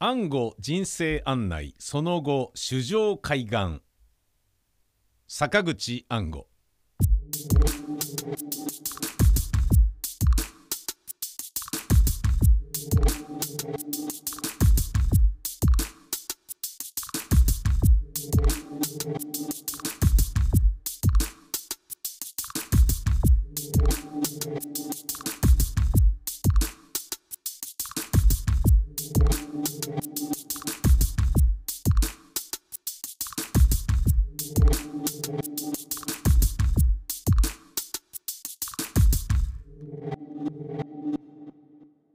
[0.00, 3.82] 暗号人生案内その後主情海岸
[5.26, 6.46] 坂口暗号。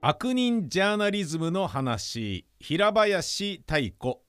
[0.05, 2.45] 悪人ジャーナリズムの話。
[2.59, 4.21] 平林太子。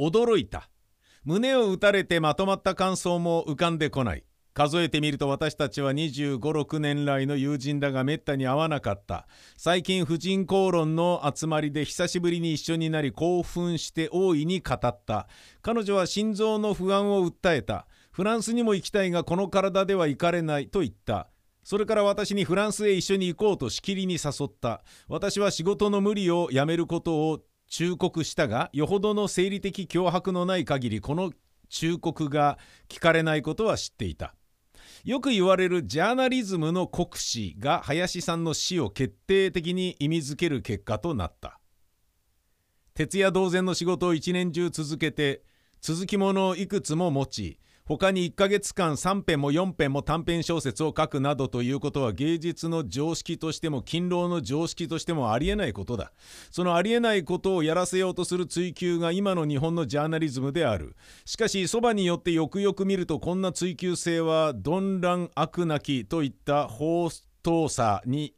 [0.00, 0.68] 驚いた。
[1.22, 4.24] 胸を打たれてまとまった感想も浮かんでこない。
[4.52, 9.28] 数えてみると私たちは2 5 6年来の友人だがめったに会わなかった。
[9.56, 15.28] 最近婦人公論の集まりで久しぶりに一緒になり興奮して大いに語った。
[15.62, 17.86] 彼女は心臓の不安を訴えた。
[18.10, 21.28] フランスにも行きたいがこの体では行かれないと言った。
[21.70, 24.82] それから私にフランスへ一緒に行こうとしきりに誘った。
[25.06, 31.30] 私は仕事の無理をやめることを忠告したがよほどの生理的脅迫のない限りこの
[31.68, 34.34] 忠告が聞かれないことは知っていた。
[35.04, 41.60] よく言われるジャーナリズムの国史が林さんの死を決定的に意味づける結果となった。
[42.94, 45.44] 徹夜同然の仕事を一年中続けて
[45.80, 56.12] 続きものをいくつも持ち他に1ヶ月間3編も4編も短編小説を書くなどということは芸術の常識としても勤労の常識としてもありえないことだ。
[56.52, 60.94] そのありえないことをやらせようとする追求が今の日本のジャーナリズムである。
[61.24, 67.10] しかしそばによってよくよく見るとこんな追求性は鈍乱悪なきといった法
[67.42, 68.36] 当さに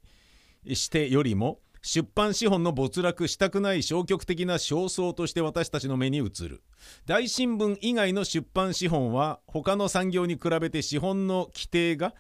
[0.67, 6.63] してよりも出版資本の没落したくない消極的な焦燥として私たちの目に映る。
[7.07, 12.15] 大新聞以外の出版資本は他の産業に比べて資本の規定が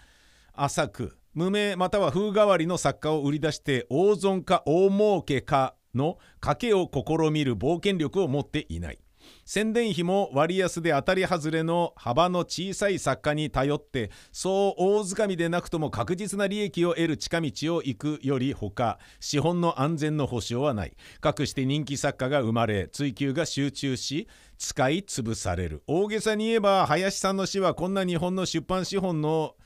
[0.52, 8.98] 浅く無名または風変わりの作家を売り出して大損か大儲けかの賭けを試みる冒険力を持っていない。
[9.44, 20.96] 宣伝費も割安で当たり外れの幅の小さい作家に頼ってそう大掴みでなくとも確実な利益を得る近道を行くより他資本の安全の保証はない。
[21.20, 24.28] かくして人気作家が生まれ追求が集中し
[24.58, 25.82] 使い潰される。
[25.86, 29.56] 大げさに言えば林さんの死はこんな日本の出版資本の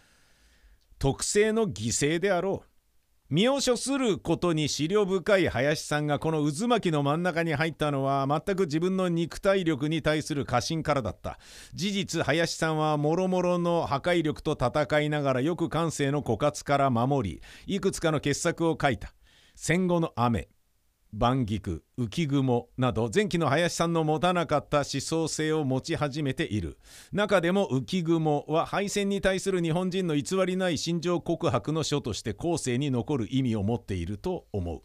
[0.98, 2.75] 特性の犠牲であろう。
[3.28, 11.40] 身を処することに資料深い林さんがこの渦巻きの真ん中に入ったのは全く自分の肉体力に対する過信からだった。
[11.74, 19.12] 事実林さんはもろもろの破壊力と戦いながらよく感性の枯渇から守りいくつかの傑作を書いた。
[19.56, 20.48] 戦後の雨。
[21.18, 26.78] 万菊浮雲など前期の林さんの持たなかった思想性を持ち始めている。
[27.10, 34.82] 中でも浮雲は敗戦に対する日本人の偽りない心情告白の書として後世に残る意味を持っていると思う。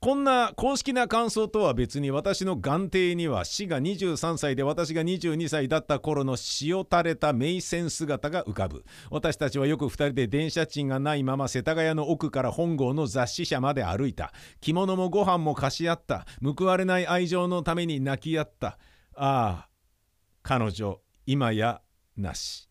[0.00, 8.84] こんな公式な感想とは別に私の眼底には死が23歳で私が22歳だった頃の塩垂れた名船姿が浮かぶ。
[9.10, 14.32] 私たちはよく2人で電車賃がないまま世田谷の奥から本郷の雑誌社まで歩いた。
[14.60, 16.26] 着物もご飯も貸し合った。
[16.44, 18.78] 報われない愛情のために泣き合った。
[19.16, 19.68] ああ
[20.44, 21.80] 彼女今や
[22.16, 22.68] なし。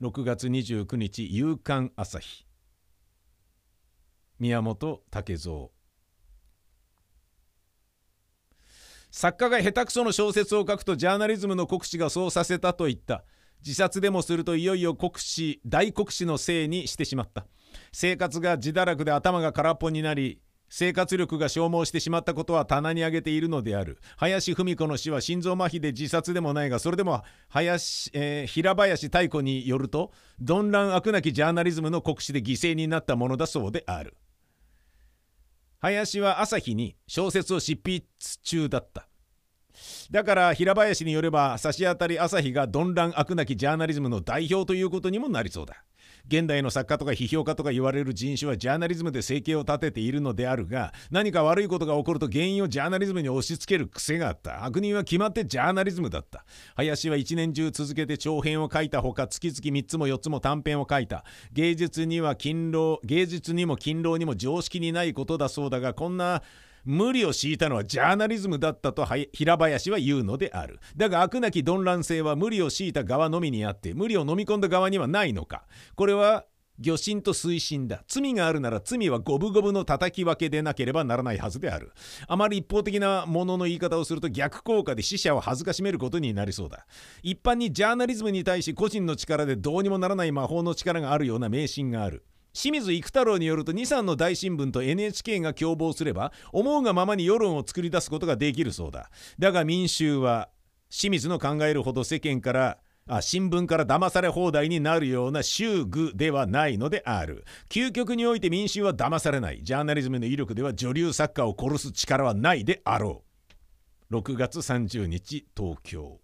[0.00, 2.46] 6月29日夕刊朝日。
[4.38, 5.79] 宮本武蔵。
[9.10, 13.24] 作家が下手くその小説を書くとジャーナリズムの国史がそうさせたと言った。
[13.62, 17.46] 自殺でもするといよいよ国史大国史のせいにしてしまった。
[17.92, 23.98] 生活が自堕落で頭が空っぽになり生活力が消耗してしまったことは棚に上げているのである。
[24.16, 34.16] 林芙美子の死は心臓麻痺で自殺でもないがそれでも林、えー、平林太子によると鈍乱悪なきジャーナリズムの国史で犠牲になったものだそうである
[35.80, 38.04] 林は朝日に小説を執筆
[38.42, 39.08] 中だった
[40.10, 45.84] だから平林によれば差し当たり朝日が鈍乱悪なきジャーナリズムの代表ということにもなりそうだ。
[46.26, 54.64] 現代の作家とか批評家とか言われる人種はジャーナリズムで生計を立てているのであるが何か悪いことが起こると原因をジャーナリズムに押し付ける癖があった。
[54.64, 56.44] 悪人は決まってジャーナリズムだった。
[56.76, 61.24] 林は一年中続けて長編を書いたほか月々3つも4つも短編を書いた。
[61.52, 66.42] 芸術には勤労芸術にも勤労にも常識にないことだそうだがこんな
[66.84, 70.80] 無理を強いたのはジャーナリズムだったと平林は言うのである。
[70.96, 75.64] だが悪なき鈍乱性は無理を強いた側のみにあって無理を飲み込んだ側にはないのか。
[75.94, 76.44] これは
[76.78, 78.04] 魚心と水心だ。
[78.08, 81.92] 罪があるなら罪は五分五分の叩き分けでなければならないはずである。
[82.26, 86.86] あまり一方的なものの言い方をすると逆効果で死者を恥ずかしめることになりそうだ。
[87.22, 92.24] 一般にジャーナリズムに対し個人の力でどうにもならない魔法の力があるような迷信がある。
[92.52, 99.10] 清水育太郎によると23の大新聞と NHK が共謀すれば思うがままに世論を作り出すことができるそうだ。
[99.38, 100.48] だが民衆は
[100.90, 107.44] 清水の考えるほど世間からあ新聞から騙され放題になるような習具ではないのである。
[107.68, 109.62] 究極において民衆は騙されない。
[109.62, 113.24] ジャーナリズムの威力では女流作家を殺す力はないであろ
[114.10, 114.14] う。
[114.16, 116.20] 6月30日東京。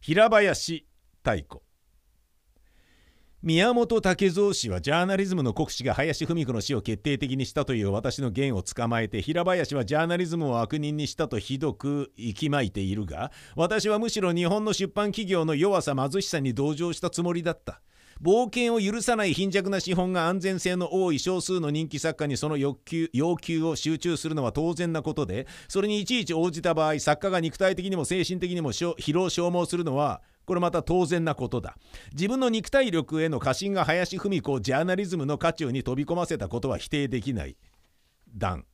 [0.00, 0.86] 平林
[1.22, 1.62] 太鼓。
[3.44, 17.82] 宮本武蔵氏はジャーナリズムの国士が林芙美子の死を決定的にしたという私の言を捕まえて平林はジャーナリズムを悪人にしたとひどく息巻いているが私はむしろ日本の出版企業の弱さ貧しさに同情したつもりだった。
[18.22, 31.76] 冒険を許さない貧弱な資本が安全性の多い少数の人気作家にその欲求要求を集中するのは当然なことでそれにいちいち応じた場合作家が肉体的にも精神的にも疲労消耗するのはこれまた当然なことだ。
[32.12, 37.56] 自分の肉体力への過信が林芙美子をジャーナリズムの渦中に飛び込ませたことは否定できない。
[38.36, 38.64] 段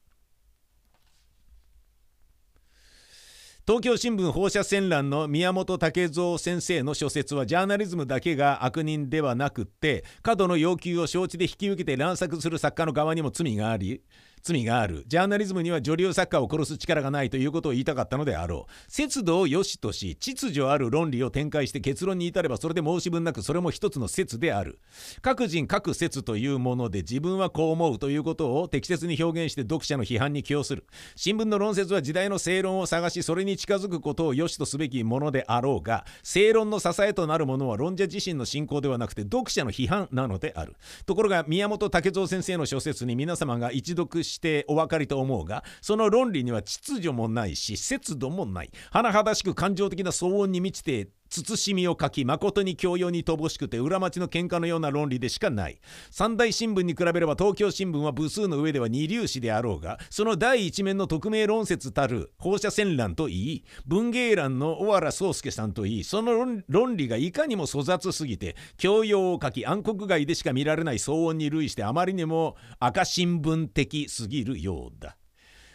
[3.66, 14.02] 東京新聞放射線欄の宮本武蔵先生の書説はジャーナリズムだけが悪人ではなくって過度の要求を承知で引き受けて乱作する作家の側にも罪があり
[14.42, 15.04] 罪がある。
[15.06, 18.72] ジャーナリズムには女流作家を殺す力がないということを言いたかったのであろう。
[18.88, 24.80] 節度を良しとし秩序ある論理を展開して結論に至ればそれで申し分なくそれも一つの説である。
[25.22, 30.86] 各人各説というもので自分はこう思うということを適切に表現して読者の批判に寄与する。
[31.16, 40.76] 新聞の論説は時代の正論を探しそれに近づくことを良しとすべきものであろうが正論の支えとなるものは論者自身の信仰ではなくて読者の批判なのである。
[41.06, 48.70] ところが宮本武蔵先生の諸説に皆様が一読ししてお分かりと思うがその論理には秩序もないし節度もない。
[48.92, 55.80] 甚だしく感情的な騒音に満ちて慎みを書き誠に教養に乏しくて裏町の喧嘩のような論理でしかない。
[56.10, 66.32] 三大新聞に比べれば東京新聞は部数の上では二流紙であろうがその第一面の匿名論説たる放射線欄といい文芸欄の小原宗介さんといいその
[66.68, 75.16] 論理がいかにも粗雑すぎて教養を書き暗黒街でしか見られない騒音に類してあまりにも赤新聞的すぎるようだ。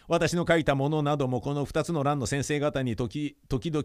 [0.08, 3.84] 私の書いたものなどもこの2つの欄の先生方に時々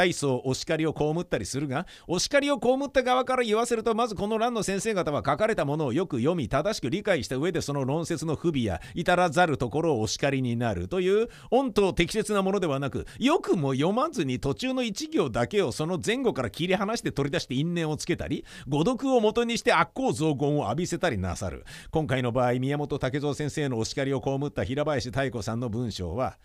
[0.00, 26.38] 大層お叱りを被ったりするがお叱りを被った側から言わせるとまずこの欄の先生方は書かれたものをよく読み正しく理解した上でその論説の不備や至らざるところをお叱りになるという御当適切なものではなくよくも読まずに途中の一行だけをその前後から切り離して取り出して因縁をつけたり誤読を元にして悪行増言を浴びせたりなさる今回の場合宮本武蔵先生のお叱りを被った平林妙子さんの文章は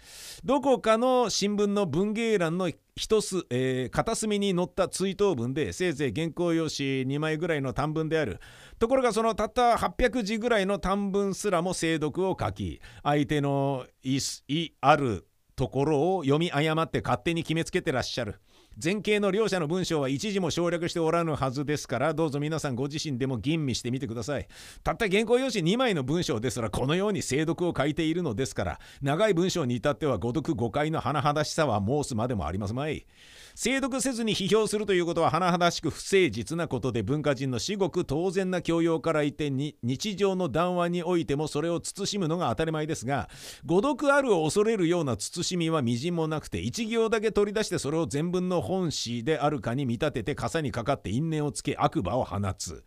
[0.43, 8.39] どこかの新聞の文芸欄の一つ、えー、片隅に載った追悼文でせいぜい原稿用紙2枚ぐらいの短文である。
[8.79, 14.19] ところがそのたった800字ぐらいの短文すらも精読を書き相手の意
[14.79, 15.27] ある
[15.57, 18.39] ところを読み誤って勝手に決めつけてらっしゃる。
[18.81, 24.47] 前景の両者の文章は一時も省略しておらぬはずですからどうぞ皆さんご自身でも吟味してみてください。
[24.83, 33.05] たった原稿用紙2枚の文章ですらこのように精読を書いているのですから長い文章に至っては誤読誤解の甚だしさは申すまでもありますまい。
[33.57, 43.29] 精読せずに批評するということは甚だしく不誠実なことで文化人の至極当然な教養からいてに日常の談話においてもそれを慎むのが当たり前ですが
[43.65, 52.83] 誤読あるを恐れるような慎みはみじんもなくて一行だけ取り出してそれを全文の本誌であるかに見立てて傘にかかって因縁をつけ悪魔を放つ。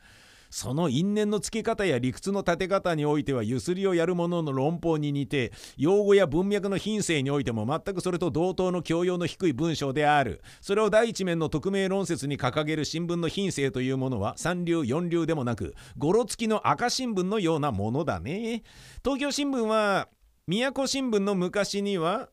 [0.50, 10.42] その因縁のつけ方や理屈の立て方においてはゆすりをやる者の論法に似て用語や文脈の品性においても全くそれと同等の教養の低い文章である。
[10.60, 18.62] それを第一面の匿名論説に掲げる新聞の品性というものは三流四流でもなく語呂付きの赤新聞のようなものだね。
[19.04, 20.08] 東京新聞は
[20.46, 22.30] 宮古新聞の昔には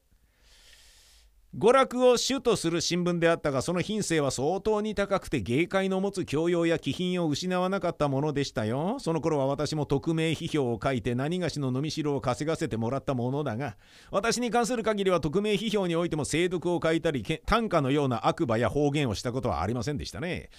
[1.58, 8.98] 娯楽を主とする新聞であったがその品性は相当に高くて芸界の持つ教養や気品を失わなかったものでしたよ。
[9.00, 13.78] その頃は私も匿名批評を書いて何がしの飲み代を稼がせてもらったものだが
[14.12, 20.50] 私に関する限りは匿名批評においても精読を書いたり短歌のような悪魔や方言をしたことはありませんでしたね。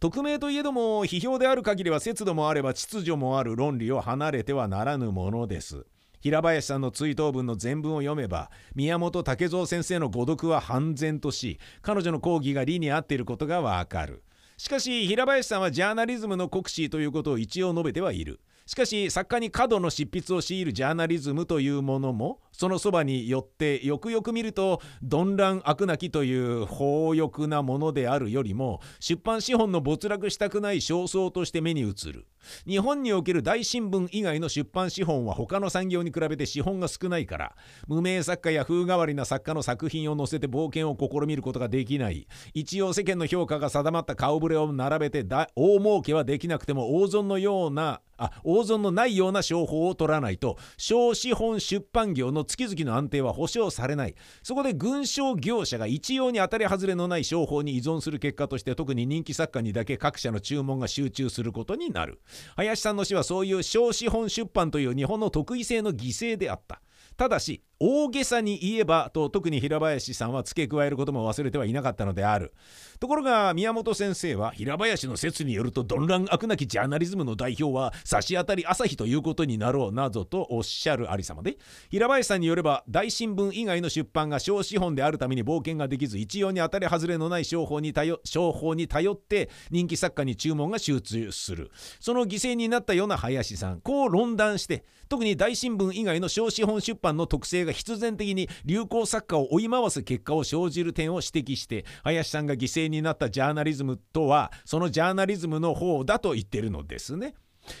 [0.00, 5.86] 匿名といえども批評である限りは節度もあれば秩序もある論理を離れてはならぬものです。
[6.22, 14.22] 平林さんの追悼文の全文を読めば宮本武蔵先生の誤読は半然とし彼女の講義が理に合っていることがわかる。
[14.56, 18.38] しかし平林さんはジャーナリズムの国士ということを一応述べてはいる。
[18.66, 32.26] しかし作家に過度の執筆を強いるジャーナリズムというものもそのそばによってよくよく見ると鈍乱悪なきという法欲なものであるよりも出版資本の没落したくない焦燥として目に映る。
[32.66, 37.56] 日本における大新聞以外の出版資本は他の産業に比べて資本が少ないから
[37.86, 42.26] 無名作家や風変わりな作家の作品を載せて冒険を試みることができない。
[42.52, 54.14] 一応世間の評価が定まった顔ぶれを並べて大儲けはできなくても大損のようなあ大損のないような商法を取らないと小資本出版業の月々の安定は保証されない。
[54.42, 62.20] そこで軍商業者が一様に当たり外れのない商法に依存する結果として特に人気作家にだけ各社の注文が集中することになる。
[62.56, 66.80] 林さんの死はそういう小資本出版という日本の特異性の犠牲であった。
[67.16, 72.54] ただし大げさに言えばと特に平林さんは付け加えることも忘れてはいなかったのである。
[73.00, 81.58] ところが宮本先生は平林の説によると鈍乱悪なきジャーナリズムの代表は差し当たり朝日ということになろうなどとおっしゃるありさまで
[81.90, 91.72] 平林さんによれば大新聞以外の出版が小資本であるために冒険ができず一様に当たり外れのない商法に頼商法に頼って人気作家に注文が集中する。
[91.98, 107.34] その犠牲になったような林さんこう論断して特に大新聞以外の小資本出版の特性が必然的に流行作家を追い回す結果を生じる点を指摘して林さんが犠牲になったジャーナリズムとはそのジャーナリズムの方だと言ってるのですね。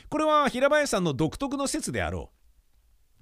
[0.08, 2.30] これは平林さんの独特の説であろ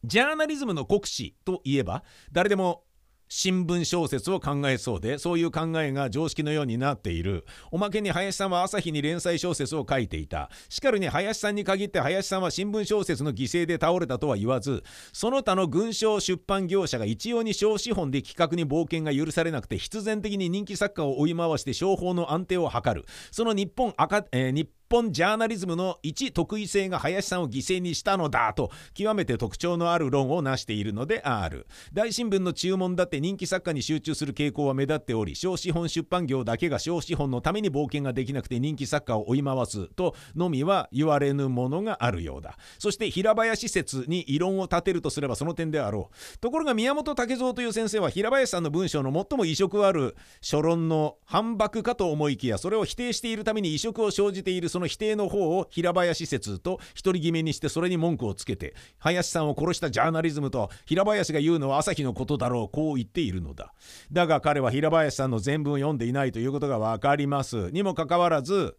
[0.05, 0.07] う。
[0.07, 2.85] ジャーナリズムの国史といえば誰でも
[3.33, 7.47] 新聞小説を考えそうでそういう考えが常識のようになっている。
[7.71, 10.51] おまけに林さんは朝日に連載小説を書いていた。
[10.69, 14.83] しかるに林さんに限って林さんは新聞小説の犠牲で倒れたとは言わず
[15.13, 23.05] その他の軍商出版業者が一様に小資本で企画に冒険が許されなくて必然的に人気作家を追い回して商法の安定を図る。
[23.31, 31.69] その日本赤、えー、日本ジャーナリズムの一得意性が林さんを犠牲にしたのだと極めて特徴のある論を成しているのである。
[31.93, 42.57] 大新聞の注文だって人気作家に集中する傾向は目立っており小資本出版業だけが小資本のために冒険ができなくて人気作家を追い回すとのみは言われぬものがあるようだ。
[42.79, 46.39] そして平林説に異論を立てるとすればその点であろう。
[46.39, 63.73] ところが宮本武蔵という先生は平林さんの文章の最も異色ある書論の反駁かと思いきやそれを否定しているために異色を生じているその否定の方を平林説と独り決めにしてそれに文句をつけて林さんを殺したジャーナリズムと平林が言うのは朝日のことだろうこう言ってているのだ。
[64.13, 67.71] だが彼は平林さんの全文を読んでいないということが分かります。
[67.71, 68.77] にもかかわらず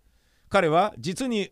[0.49, 1.51] 彼は実に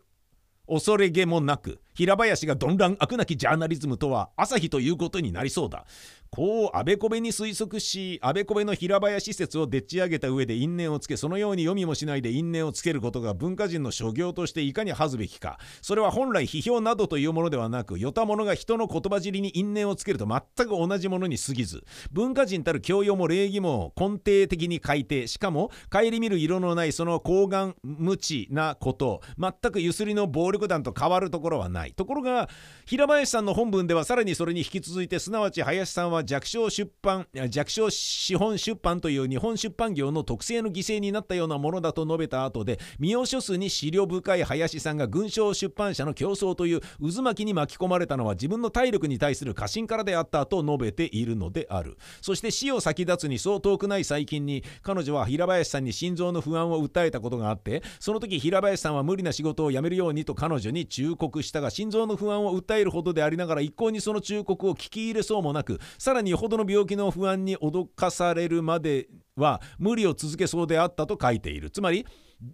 [0.68, 5.84] 恐れげもなく平林が鈍乱悪なきジャーナリズムとは朝日ということになりそうだ。
[6.30, 15.58] こうあべこべに推測しあべこべの平林説をでっち上げた上で因縁をつけそのように読みもしないで因縁をつけることが文化人の所業としていかに恥ずべきか。
[15.82, 21.82] それは本来批評などというものではなくよた者が人の言葉尻に因縁をつけると全く同じものに過ぎず
[22.12, 31.79] 文化人たる教養も礼儀も根底的に改定しかも顧みる色のないその高顔無知なこと全くゆすりの暴力団と変わるところはない。
[31.96, 32.48] ところが
[32.86, 51.96] 平林さんの本文ではさらにそれに引き続いてすなわち林さんは弱小出版弱小資本出版という日本出版業の特性の犠牲になったようなものだと述べた後で未予書数に資料深い林さんが軍商出版社の競争という渦巻きに巻き込まれたのは自分の体力に対する過信からであったと述べているのである。
[52.20, 71.70] そして死を先立つにそう遠くない最近に彼女は平林さんに心臓の不安を訴えたことがあってその時平林さんは無理な仕事を辞めるようにと彼女に忠告したが心臓の不安を訴えるほどでありながら一向にその忠告を聞き入れそうもなくさらによほどの病気の不安に脅かされるまでは無理を続けそうであったと書いている。
[71.70, 72.06] つまり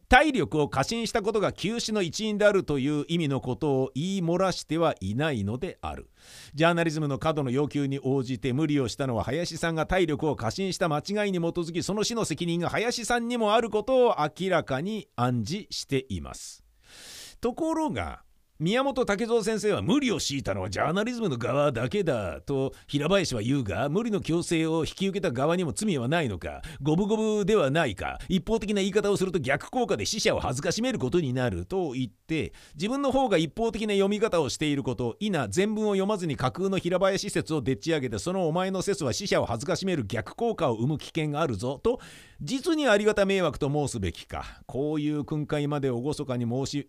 [0.09, 6.11] 体力を過信したことが休止の一因であるという意味のことを言い漏らしてはいないのである。
[6.55, 16.65] ジャーナリズムの過度の要求に応じて無理をしたのは林さんが体力を過信した間違いに基づきその死の責任が林さんにもあることを明らかに暗示しています。
[17.41, 18.23] ところが
[18.59, 28.19] 宮本武蔵先生は無理を強いたのはジャーナリズムの側だけだと平林は言うが無理の強制を引き受けた側にも罪はないのか五分五分ではないか。
[28.31, 42.01] 一方的な言い方をすると逆効果で死者を恥ずかしめることになると言って自分の方が一方的な読み方をしていること否全文を読まずに架空の平林説をでっち上げてそのお前の説は死者を恥ずかしめる逆効果を生む危険があるぞと
[42.41, 44.63] 実にありがた迷惑と申すべきか。
[44.65, 46.89] こういう訓戒まで厳かに申し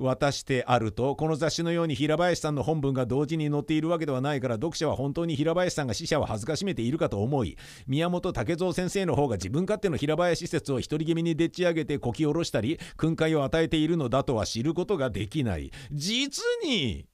[0.00, 1.14] 渡してあると。
[1.16, 15.70] この雑誌のように平林さんの本文が同時に載っているわけではないから読者は本当に平林さんが死者を恥ずかしめているかと思い宮本武蔵先生の方が自分勝手の平林説を独り気味にでっち上げてこき下ろしたり訓戒を与えているのだとは知ることができない。
[15.92, 17.06] 実に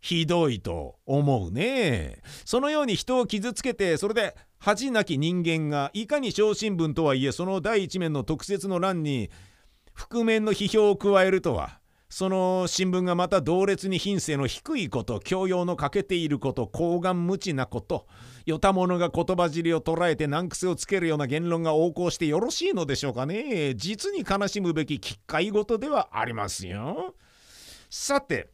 [0.00, 2.20] ひどいと思うね。
[2.44, 9.30] そのように人を傷つけてそれで恥なき人間がいかに小新聞とはいえその第一面の特設の欄に
[9.94, 18.06] 覆面の批評を加えるとはその新聞がまた同列に品性の低いこと教養の欠けていること厚顔無知なこと
[18.46, 23.74] 与た者が言葉尻を捉えて難癖をつけるような言論が横行してよろしいのでしょうかね。
[23.74, 27.16] 実に悲しむべき機会事ではありますよ。
[27.90, 28.50] さて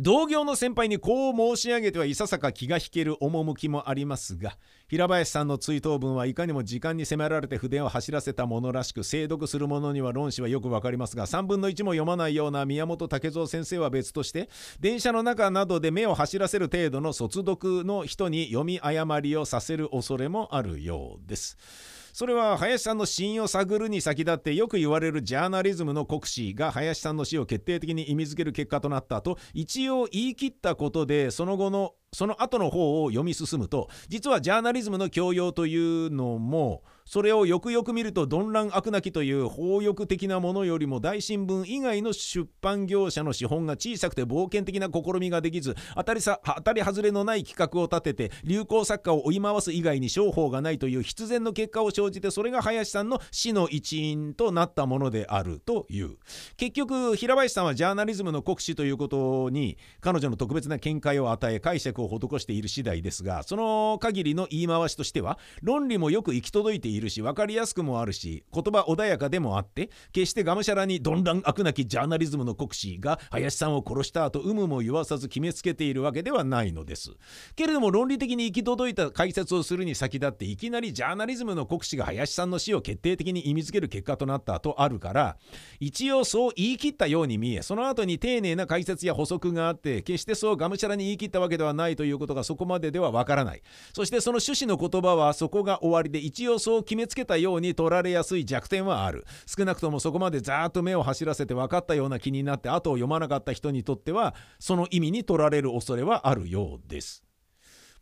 [0.00, 4.56] 同業の先輩にこう申し上げてはいささか気が引ける趣もありますが
[4.88, 14.48] 平林さんの追悼文はいかにも時間に迫られて筆を走らせたものらしく精読する者には論旨はよくわかりますが3分の1も読まないような宮本武蔵先生は別として
[14.80, 21.56] 電車の中などで目を走らせる程度の卒読の人に読み誤りをさせる恐れもあるようです。
[22.12, 56.16] それは林さんの死因を探るに先立ってよく言われるジャーナリズムの国史が林さんの死を決定的に意味づける結果となったと一応言い切ったことでその後のその後の方を読み進むと実はジャーナリズムの教養というのもそれをよくよく見ると鈍乱悪なきという法欲的なものよりも大新聞以外の出版業者の資本が小さくて冒険的な試みができず当たりさ当たり外れのない企画を立てて流行作家を追い回す以外に商法がないという必然の結果を生じてそれが林さんの死の一因となったものであるという。
[56.56, 77.12] 結局平林さんはジャーナリズムの国史ということに彼女の特別な見解を与え解釈をを施している次第ですがその限りの言い回しとしては論理もよく行き届いているし分かりやすくもあるし言葉穏やかでもあって決してがむしゃらに鈍乱悪なきジャーナリズムの国士が林さんを殺した後有無も言わさず決めつけているわけではないのです。
[77.56, 85.36] けれども論理的に行き届いた解説をするに先立っていきなりジャーナリズムの国士が林さんの死を決定的に意味づける結果となったとあるから
[85.80, 93.62] 一応そう言い切ったように見えその後に丁寧な解説や補足があって決してそうがむしゃらに言い切ったわけではないということがそこまでではわからない。
[93.92, 99.24] そしてその趣旨の言葉はそこが終わりで一応そう決めつけたように取られやすい弱点はある。
[99.46, 107.22] 少なくともそこまでざーっと目を走らせて分かったような気になって後を読まなかった人にとってはその意味に取られる恐れはあるようです。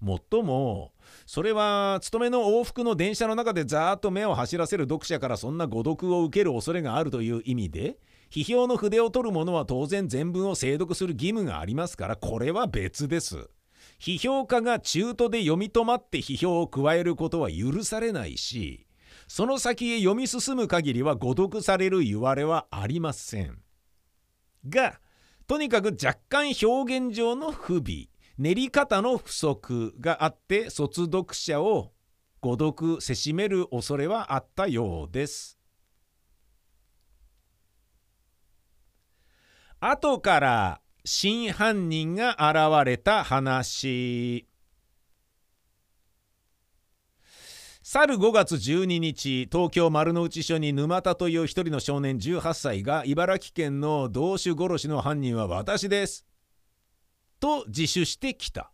[0.00, 0.92] もっとも
[1.26, 7.98] それは勤めの往復の電車の中でざーっと目を走らせる読者からそんな誤読を受ける恐れがあるという意味で
[8.30, 13.50] 批評の筆を取る者は当然全文を精読する義務がありますからこれは別です。
[14.00, 18.86] 批評家が中途で読み止まって批評を加えることは許されないし
[19.28, 23.62] その先へ読み進む限りは誤読される言われはありません。
[24.68, 25.00] が
[25.46, 28.08] とにかく若干表現上の不備
[28.38, 31.92] 練り方の不足があって卒読者を
[32.40, 35.58] 誤読せしめる恐れはあったようです。
[39.78, 44.46] 後から真犯人が現れた話。
[47.82, 56.24] 去る5月12日東京丸の内署に沼田という一人の少年18歳が茨城県の同種殺しの犯人は私です。
[57.40, 58.70] と自首してきた。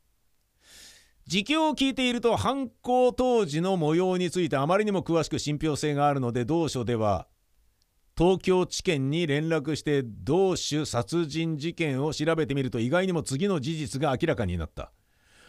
[1.26, 7.26] 自供を聞いていると犯行当時の模様についてあまりにも詳しく信憑性があるので同署では
[8.18, 14.90] 東京地検に連絡して同種殺人事件を調べてみると意外にも次の事実が明らかになった。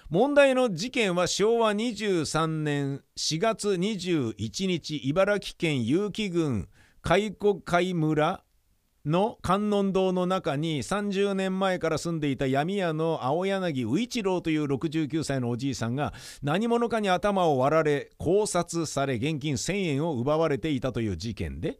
[0.09, 6.69] 問題の事件は昭和23年4月21日茨城県結城郡
[7.01, 8.43] 海古海村
[9.05, 21.79] の観音堂の中に30年前から住んでいた闇屋の青柳宇一郎という69歳のおじいさんが何者かに頭を割られ絞殺され現金1000円を奪われていたという事件で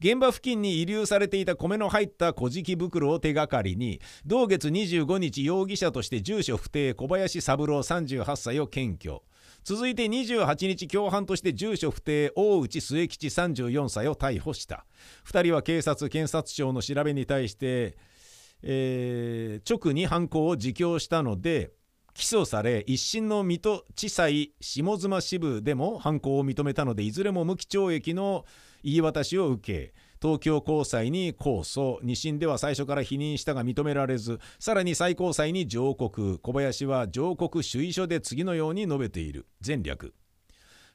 [0.00, 9.22] 現場付近に遺留されていた米の入った小敷袋を手がかりに同月25日容疑者として住所不定小林三郎38歳を検挙。
[9.62, 14.86] 続いて28日共犯として住所不定大内末吉34歳を逮捕した。
[15.26, 17.98] 2人は警察検察庁の調べに対して、
[18.62, 21.72] えー、直に犯行を自供したので
[22.14, 28.44] 起訴され一審の水戸地裁下妻支部でも犯行を認めたのでいずれも無期懲役の
[28.82, 32.04] 言い渡しを受け東京高裁に控訴。
[32.04, 36.38] 2審では最初から否認したが認められずさらに最高裁に上告。
[36.38, 39.46] 小林は上告主意書で次のように述べている。
[39.66, 40.14] 前略。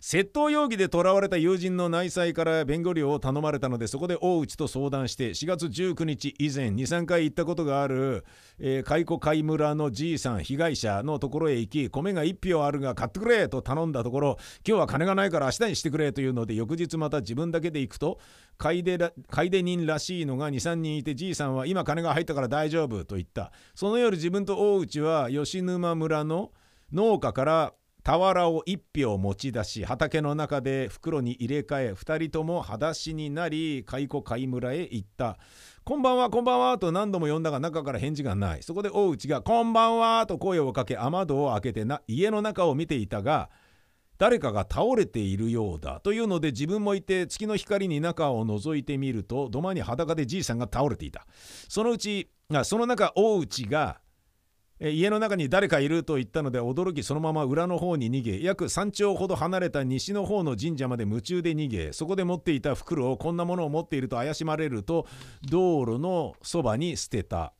[0.07, 8.23] 窃盗容疑で囚われた友人の内妻から弁護料を頼まれたのでそこで大内と相談して4月19日以前23回行ったことがある、
[8.59, 18.19] えー、海子海村のじいさん被害者のところへ行き米が1票あるが買ってくれと頼んだところ今日は金がないから明日にしてくれというので翌日また自分だけで行くと
[18.59, 18.99] 買い出
[19.63, 23.51] 人らしいのが23人いてじいさんは今金が入ったから大丈夫と言った。
[23.73, 26.51] その夜自分と大内は吉沼村の
[26.93, 27.73] 農家から
[28.05, 35.39] 俵を1票持ち出し畑の中で袋に入れ替え2人とも裸足になり蚕貝村へ行った
[35.83, 38.61] 「こんばんはこんばんは」と何度も呼んだが中から返事がない。
[38.61, 43.49] そこで大内が「こんばんは」と声をかけ雨戸を開けてな家の中を見ていたが
[44.19, 45.99] 誰かが倒れているようだ。
[46.01, 51.25] というので自分もいて月の光に中を覗いてみると土間に裸でじいさんが倒れていた。
[51.67, 52.29] そのうち
[52.65, 53.99] その中大内が
[54.79, 65.07] 家の中に誰かいると言ったので驚きそのまま裏の方に逃げ約3丁ほど離れた西の方の神社まで夢中で逃げそこで持っていた袋をこんなものを持っていると怪しまれると
[65.49, 67.53] 道路のそばに捨てた。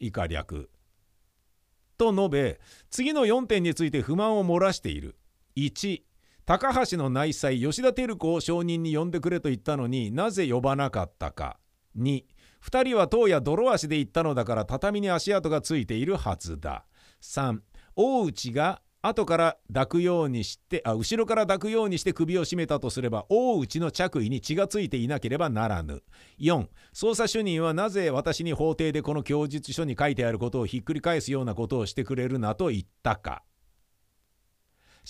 [0.00, 0.70] 以下略。
[1.98, 2.60] と述べ
[2.90, 5.16] 次の4点について不満を漏らしている。
[5.56, 6.02] 1
[6.46, 11.58] 高橋の内妻吉田照子を証人に呼んでくれと言ったのになぜ呼ばなかったか。
[11.96, 12.24] 2
[12.64, 16.84] 2人は当夜泥足で行ったのだから畳に足跡がついているはずだ。
[17.22, 17.60] 3
[17.96, 26.02] 大内が後から抱くようにしてあ後ろから抱くようにして首を絞めたとすれば大内の着衣に血がついていなければならぬ。
[26.38, 33.42] 4捜査主任はなぜ私に法廷でこの供述書に書いてあることをひっくり返すようなことをしてくれるなと言ったか。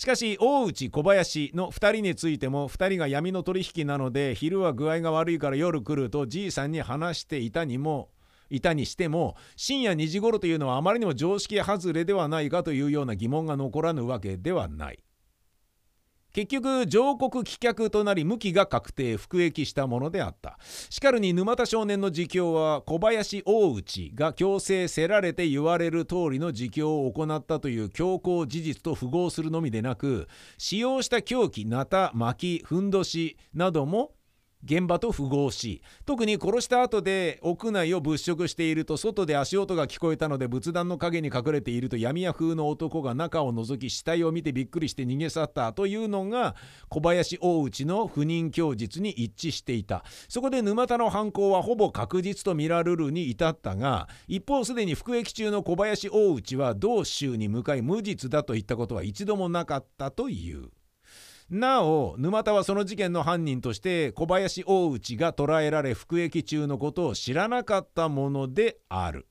[0.01, 8.09] しかし大内小林の2人についても2人が闇の取引なので昼は具合が悪いから夜来るとじいさんに話していたにも
[8.49, 15.03] いたにしても深夜2時頃というのはあまりにも常識外れではないかというような疑問が残らぬわけではない。
[16.33, 20.57] 結局上告棄却となり無期が確定服役したものであった。
[20.89, 34.11] しかるに沼田少年の自供は小林大内が強制せられて言われる通りの自供を行ったという強行事実と符合するのみでなく使用した凶器ナタ薪ふんどしなども
[34.63, 46.55] 現場と符合し特に殺した後で屋内を物色していると外で足音が聞こえたので仏壇の陰に隠れていると闇屋風の男が中を覗き死体を見てびっくりして逃げ去ったというのが
[46.89, 60.69] 小林大内の不妊供述に一致していたそこで沼田の犯行はほぼ確実と見られるに至ったが一方すでに服役中の小林大内は同州に向かい無実だと言ったことは一度もなかったという。
[61.51, 69.27] なお沼田はその事件の犯人として小林大内が捕らえられ服役中のことを知らなかったものである。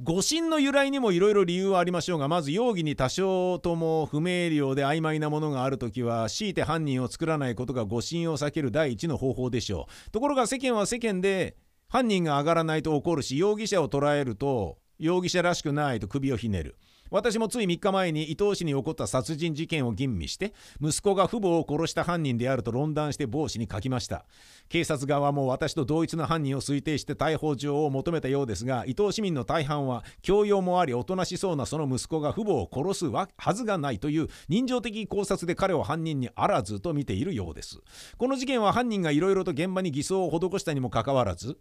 [0.00, 11.56] 誤審の由来にもいろいろ理由はありましょうがまず容疑に多少とも不明瞭で曖昧なものがあるときは強いて犯人を作らないことが誤審を避ける第一の方法でしょうところが世間は世間で
[11.88, 16.76] 犯人が上がらないと怒るし容疑者を捕らえると容疑者らしくないと首をひねる。
[17.10, 24.26] 私もつい3日前に伊東市に起こった殺人事件を吟味して息子が父母を殺した犯人であると論断して帽子に書きました。
[24.68, 37.80] 警察側も私と同一の犯人を推定して逮捕状を求めたようですが伊東市民の大半は教養もありおとなしそうなその息子が父母を殺すはずがないという人情的考察で彼を犯人にあらずと見ているようです。
[38.18, 41.58] この事件は犯人がいろいろと現場に偽装を施したにもかかわらず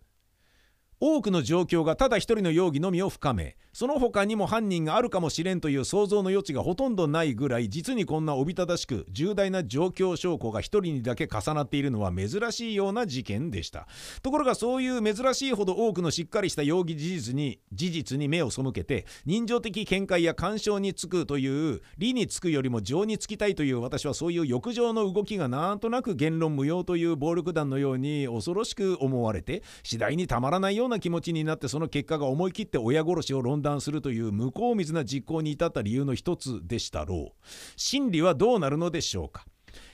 [1.00, 13.88] 多くの状況がただ一人の容疑のみを深めその他にも犯人があるかもしれんという想像の余地がほとんどないぐらい実にこんなおびただしく重大な状況証拠が一人にだけ重なっているのは珍しいような事件でした。
[14.24, 37.46] ところがそういう珍しいほど多くのしっかりした容疑事実に事実に目を背けて人情的見解や干渉につくという理につくよりも情につきたいという私はそういう欲情の動きがなんとなく言論無用という暴力団のように恐ろしく思われて次第にたまらないよううな気持ちになってその結果が思い切って親殺しを論断するという向こう水な実行に至った理由の一つでしたろう。
[37.78, 39.46] 真理はどうなるのでしょうか？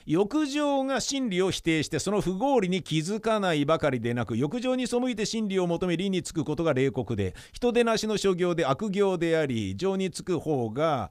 [0.06, 11.10] 欲情が真理を否定してその不合理に気づかないばかりでなく欲情に背いて真理を求め理につくことが冷酷で人手なしの所業で悪行であり情につく方が、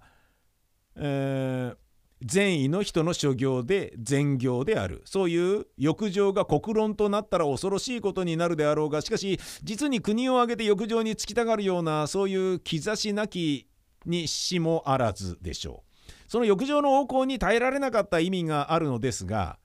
[0.96, 1.78] えー、
[2.26, 5.02] 善意の人の所業で善行である。
[5.06, 13.68] そういう欲情が国論となったら恐ろしいことになるであろうがしかし実に国を挙げて欲情につきたがるようなそういう兆しなき
[14.06, 15.94] にしもあらずでしょう。
[16.28, 19.58] その欲情の横行に耐えられなかった意味があるのですが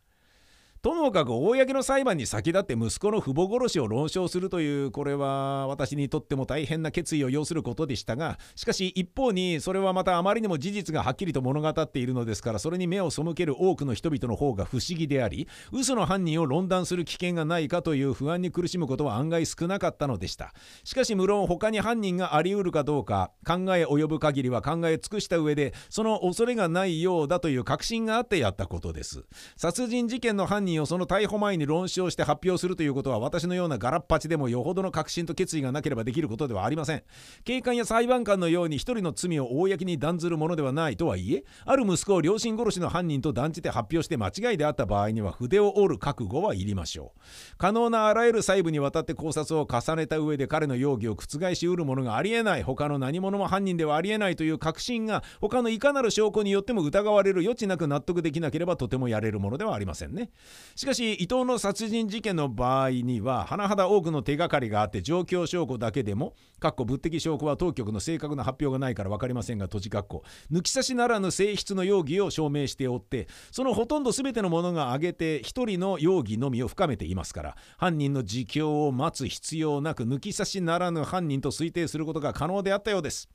[0.80, 4.38] ともかく公の裁判に先立って息子の父母殺しを論証す。
[4.38, 20.52] るというこれは私にとっても大変な決意を要することでしたがしかし一方にそれはまたあまりにも事実がはっきりと物語っているのですからそれに目を背ける多くの人々の方が不思議であり嘘の犯人を論断する危険がないかという不安に苦しむことは案外少なかったのでした。
[20.84, 29.24] しかし無論他に犯人があり得るかどうか考え及ぶ限りは考え尽くした上でその恐れがないようだという確信があってやったことです。
[29.56, 37.02] 殺人事件の犯人人をその逮捕前に論証して発表するということは私のようなガラッパチでもよほどの確信と決意がなければできることではありません。
[37.44, 47.20] 警官や裁判官のように一人の罪を公に断ずるものではないとはいえある息子を両親殺しの犯人と断じて発表して間違いであった場合には筆を折る覚悟はいりましょう
[47.56, 60.30] 可能なあらゆる細部にわたって考察を重ねた上で彼の容疑を覆しうるものがありえない他の何者も犯人ではありえないという確信が他のいかなる証拠によっても疑われる余地なく納得できなければとてもやれるものではありませんね
[60.76, 83.28] しかし伊藤の殺人事件の場合には甚だ多くの手がかりがあって状況証拠だけでもかっこ物的証拠は当局の正確な発表がないから分かりませんが閉じかっこ抜き差しならぬ性質の容疑を証明しておってそのほとんど全てのものが挙げて一人の容疑のみを深めていますから犯人の自供を待つ必要なく抜き差しならぬ犯人と推定することが可能であったようです。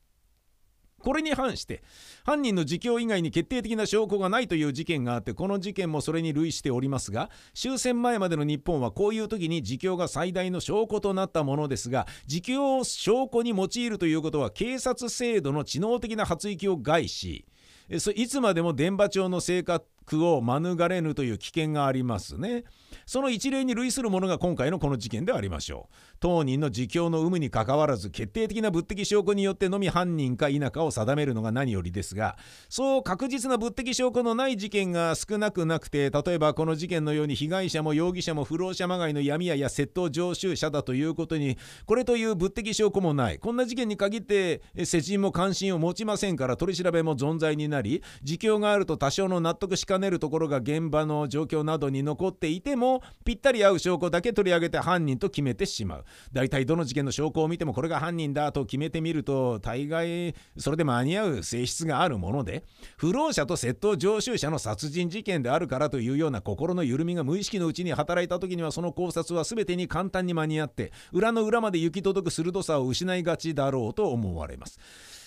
[1.03, 1.83] これに反して
[2.25, 17.45] 犯人の自供以外に決定的な証拠がないという事件があってこの事件もそれに類しておりますが終戦前までの日本はこういう時に自供が最大の証拠となったものですが自供を証拠に用いるということは警察制度の知能的な発育を害し
[17.89, 22.63] いつまでも電波帳の生活格を免れぬという危険がありますね。
[23.05, 25.95] その一例に類するものが今回のこの事件でありましょう。
[26.23, 32.37] 当人の自供の有無にかかわらず決定的な物的証拠によってのみ犯人か否かを定めるのが何よりですが
[32.69, 62.63] そう確実な物的証拠のない事件が少なくなくて例えばこの事件のように被害者も容疑者も不老者まがいの闇屋や窃盗常習者だということにこれという物的証拠もないこんな事件に限って世人も関心を持ちませんから取り調べも存在になり自供があると多少の納得しかねるところが現場の状況などに残っていてもぴったり合う証拠だけ取り上げて犯人と決めてしまう大体どの事件の証拠を見てもこれが犯人だと決めてみると大概それで間に合う性質があるもので
[62.97, 74.79] 不老者と窃盗常習者の殺人事件であるからというような心の緩みが無意識のうちに働いた時にはその考察は全てに簡単に間に合って裏の裏まで行き届く鋭さを失いがちだろうと思われます。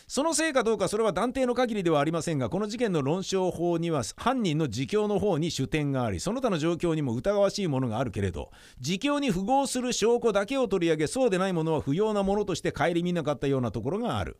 [0.08, 14.38] そのせいかどうかそれは断定の限りではありませんがこの事件の論証法には犯人の自供の方に主典がありその他の状況にも疑わしいものがあるけれど自供に符合する証拠だけを取り上げそうでないものは不要なものとして顧みなかったようなところがある。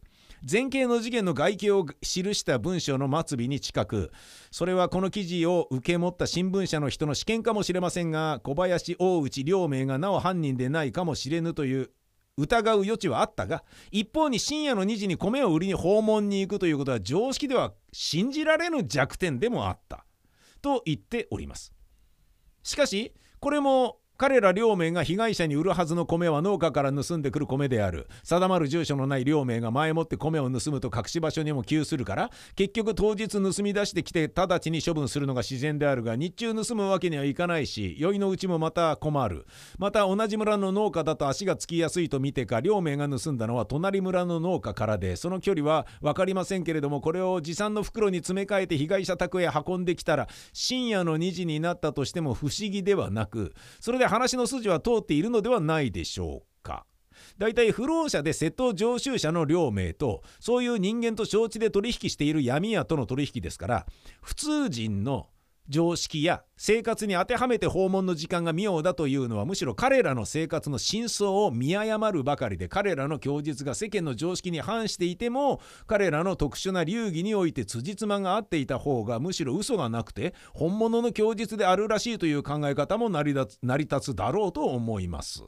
[0.48, 1.94] 前景の事件の外形を記
[2.34, 4.12] した文章の末尾に近く
[4.50, 11.90] それはこの記事を受け持った新聞社の人の試験かもしれませんが小林大内両名がなお犯人でないかもしれぬという
[12.36, 20.04] 疑う余地はあったが一方に深夜の2時に米を売りに訪問に行くということは常識では信じられぬ弱点でもあった。
[20.62, 21.72] と言っております。
[22.62, 28.08] しかしこれも彼ら両名が被害者に売るはずの米は農家から盗んでくる米である。
[28.24, 32.30] 定まる住所のない両名が前もって米を盗むと隠し場所にも窮するから。
[32.54, 39.44] 結局当日盗み出してきて直ちに処分するのが自然であるが日中盗むわけにはいかないし酔いのうちもまた困る。
[39.78, 56.86] また同じ村の農家だと足がつきやすいと見てか両名が盗んだのは隣村の農家からでその距離は分かりませんけれどもこれを持参の袋に詰め替えて被害者宅へ運んできたら深夜の2時になったとしても不思議ではなくそれでで話の筋は通っているのではないでしょうか。
[57.38, 63.86] 大体不老者で窃盗常習者の両名とそういう人間と承知で取引している闇屋との取引ですから
[64.22, 65.28] 普通人の
[65.68, 85.44] 常識や生活に当てはめて訪問の時間が妙だというのはむしろ彼らの生活の真相を見誤るばかりで彼らの供述が世間の常識に反していても彼らの特殊な流儀において辻褄が合っていた方がむしろ嘘がなくて本物の供述であるらしいという考え方も成り立つだろうと思います。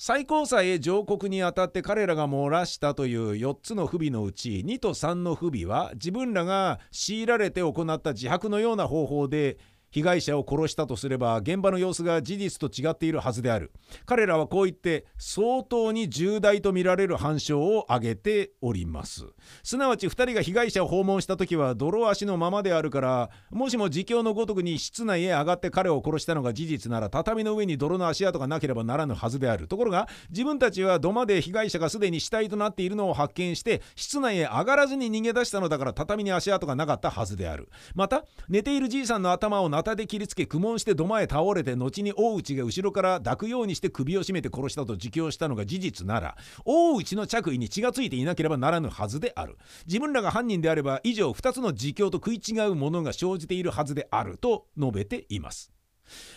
[0.00, 9.58] 最高裁へ上告にあたって彼らが漏らしたという4つの不備のうち2と3の不備は自分らが強いられて行った自白のような方法で
[9.90, 13.72] 被害者を殺したとすれば現場の様子が事実と違っているはずである。
[14.06, 19.26] 彼らはこう言って相当に重大とみられる反証を挙げております。
[19.62, 29.68] すなわち2人が被害者を訪問した時は泥足のままであるからもしも自供のごとくに室内へ上がって彼を殺したのが事実なら畳の上に泥の足跡がなければならぬはずである。
[29.68, 37.68] ところが自分たちは土間で被害者がすでに死体となっているのを発見して室内へ上がらずに逃げ出したのだから畳に足跡がなかったはずである。
[37.94, 49.56] また寝ているじいさんの頭をなたで切りつけ苦悶して土間へ倒れて後に大内が後ろから抱くようにして首を絞めて殺したと自供したのが事実なら大内の着衣に血がついていなければならぬはずである。
[49.86, 55.77] 自分らが犯人であれば以上2つの自供と食い違うものが生じているはずであると述べています。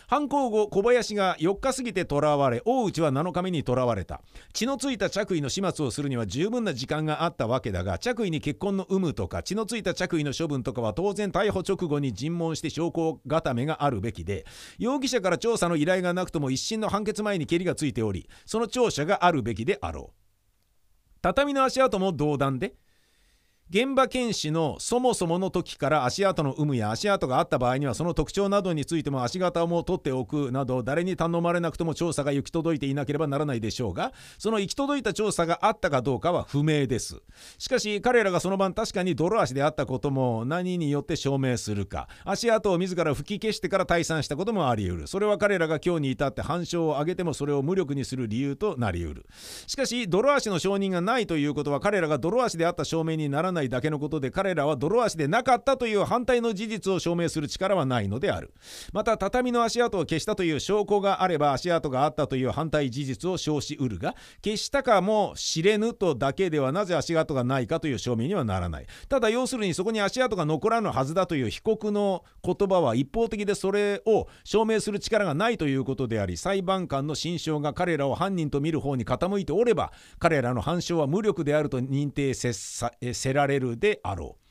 [0.07, 4.21] 犯行後小林が4日過ぎて囚われ大内は7日目に囚われた。
[4.53, 14.45] 血のついた着衣の始末をするには十分な時間があったわけだが着衣に血痕の有無とか血のついた着衣の処分とかは当然逮捕直後に尋問して証拠固めがあるべきで
[14.77, 20.21] 容疑者から調査の依頼がなくとも一審の判決前にけりがついておりその調査があるべきであろう。
[21.21, 22.73] 畳の足跡も同段で
[23.73, 37.21] 現場検視のそもそもの時から足跡の有無や足跡があった場合にはその特徴などについても足形も取っておくなど誰に頼まれなくとも調査が行き届いていなければならないでしょうがその行き届いた調査があったかどうかは不明です。
[37.59, 42.09] しかし彼らがその晩確かに泥足であったことも何によって証明するか。
[42.25, 45.07] 足跡を自ら吹き消してから退散したこともあり得る。
[45.07, 49.25] それは彼らが今日に至って反証を上げてもそれを無力にする理由となり得る。
[49.65, 58.53] しかし泥足の証人がないということは彼らが泥足であった証明にならないないだけのことで彼らは泥足でなかったという反対の事実を証明する力はないのである。
[58.91, 68.87] また畳の足跡を消したという証拠があれば足跡があったという反対事実を証しうるが消したかも知れぬとだけではなぜ足跡がないかという証明にはならない。
[69.07, 84.41] ただ要するにそこに足跡が残らぬはずだという被告の言葉は一方的でそれを証明する力がないということであり裁判官の心証が彼らを犯人と見る方に傾いておれば彼らの反証は無力であると認定せられれるであろう。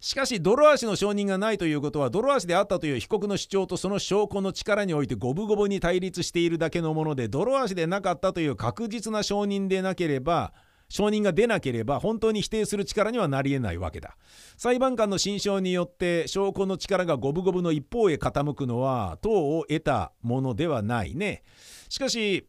[0.00, 10.52] しかし泥足の証人がないということは泥足であったという被告の主張とその証拠の力において五分五分に対立しているだけのもので泥足でなかったという確実な証人でなければ
[10.88, 14.16] 証人が出なければ本当に否定する力にはなり得ないわけだ
[14.56, 21.42] 裁判官の心証によって証拠の力が五分五分の一方へ傾くのは党を得たものではないね
[21.88, 22.48] しかし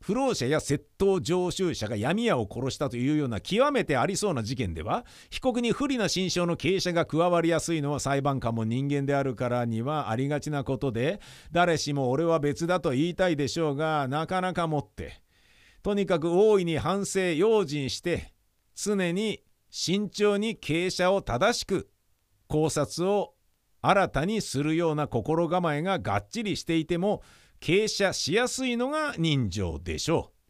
[0.00, 11.20] 不老者や窃盗常習者が闇屋を殺したというような極めてありそうな事件では被告に不利な心証の傾斜が加わりやすいのは裁判官も人間であるからにはありがちなことで
[11.52, 15.20] 誰しも俺は別だと言いたいでしょうがなかなかもって
[15.82, 18.32] とにかく大いに反省用心して
[18.74, 21.90] 常に慎重に傾斜を正しく
[22.48, 23.34] 考察を
[23.82, 27.22] 新たにするような心構えががっちりしていても
[27.60, 30.40] 傾斜しやすいのが人情でしょう。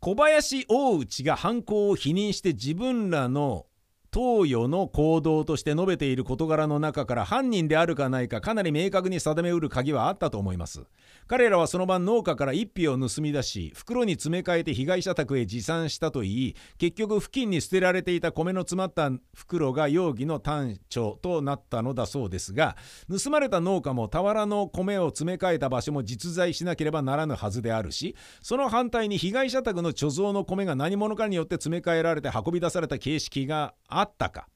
[0.00, 3.66] 小林大内が犯行を否認して自分らの
[4.10, 10.82] 投与の行動として述べている事柄の中から犯人であるかないかかなり明確に定めうる鍵はあったと思います
[11.26, 22.76] 彼らはその晩農家から一匹を盗み出し袋に詰め替えて被害者宅へ持参したといい結局付近に捨てられていた米の詰まった袋が容疑の端緒となったのだそうですが
[23.08, 34.46] 盗まれた農家も俵の米を詰め替えた場所も実在しなければならぬはずであるしその反対に被害者宅の貯蔵の米が何者かによって詰め替えられて運び出された形式があったか。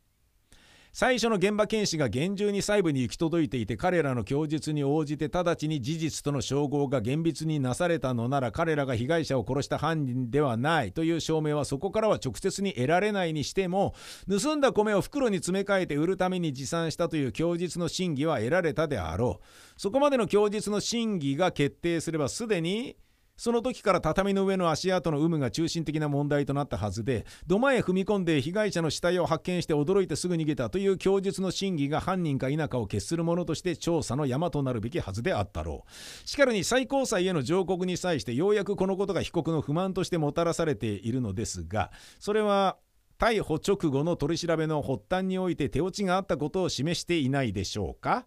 [0.98, 13.94] 最初の現場検視が厳重に細部に行き届いていて彼らの供述に応じて直ちに事実との照合が厳密になされたのなら彼らが被害者を殺した犯人ではないという証明はそこからは直接に得られないにしても
[14.26, 19.46] 盗んだ米を袋に詰め替えて売るために持参したという供述の真偽は得られたであろう。
[19.78, 22.96] そこまでの供述の真偽が決定すればすでに
[23.36, 36.28] その時から畳の上の足跡の有無が中心的な問題となったはずで土間へ踏み込んで被害者の死体を発見して驚いてすぐ逃げたという供述の真偽が犯人か否かを決するものとして調査の山となるべきはずであったろう。
[36.28, 42.78] しかるに最高裁への上告に際してようやくこのことが被告の不満としてもたらされているのですがそれは
[43.18, 48.26] 逮捕直後の取り調べの発端において手落ちがあったことを示していないでしょうか？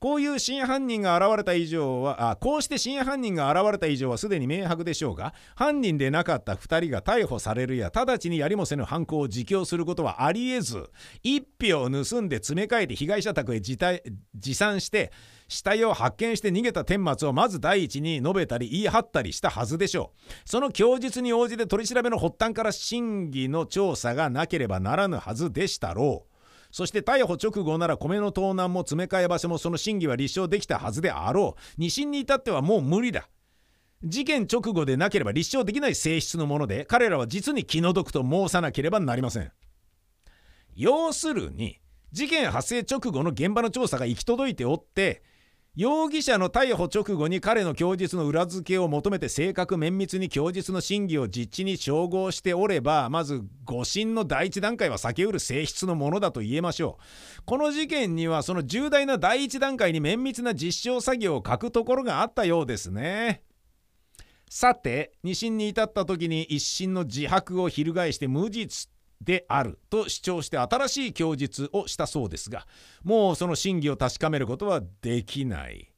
[0.00, 10.90] こういう真犯人が現れた以上はあこうして真犯人が現れた以上はすでに明白でしょうが犯人でなかった2人が逮捕されるや直ちにやりもせぬ犯行を自供することはありえず
[11.22, 13.78] 一票を盗んで詰め替えて被害者宅へ自
[14.34, 15.12] 持参して
[15.48, 20.32] 死体を発見して逃げた顛末をまず第一に述べたり言い張ったりしたはずでしょう。
[20.44, 26.33] その供述に応じて取り調べの発端から真偽の調査がなければならぬはずでしたろう。
[26.74, 31.62] そして逮捕直後なら米の盗難も詰め替え場所もその審議は立証できたはずであろう。
[31.78, 33.28] 二審に至ってはもう無理だ。
[34.02, 39.52] 事件直後でなければ立証できない性質のもので彼らは実に気の毒と申さなければなりません。
[40.74, 41.78] 要するに
[42.10, 45.22] 事件発生直後の現場の調査が行き届いておって
[45.76, 57.00] 容疑者の逮捕直後に彼の供述の裏付けを求めて正確綿密に供述の真偽を実地に照合しておればまず誤審の第一段階は避けうる性質のものだと言えましょ
[57.40, 57.42] う。
[57.44, 63.42] この事件にはその重大な第一段階に綿密な実証作業を書くところがあったようですね。
[64.48, 68.88] さて二審に至った時に一審の自白を翻して無実
[69.24, 72.66] であると主張して新しい供述をしたそうですが
[73.02, 75.90] もうその真偽を確かめることはできない。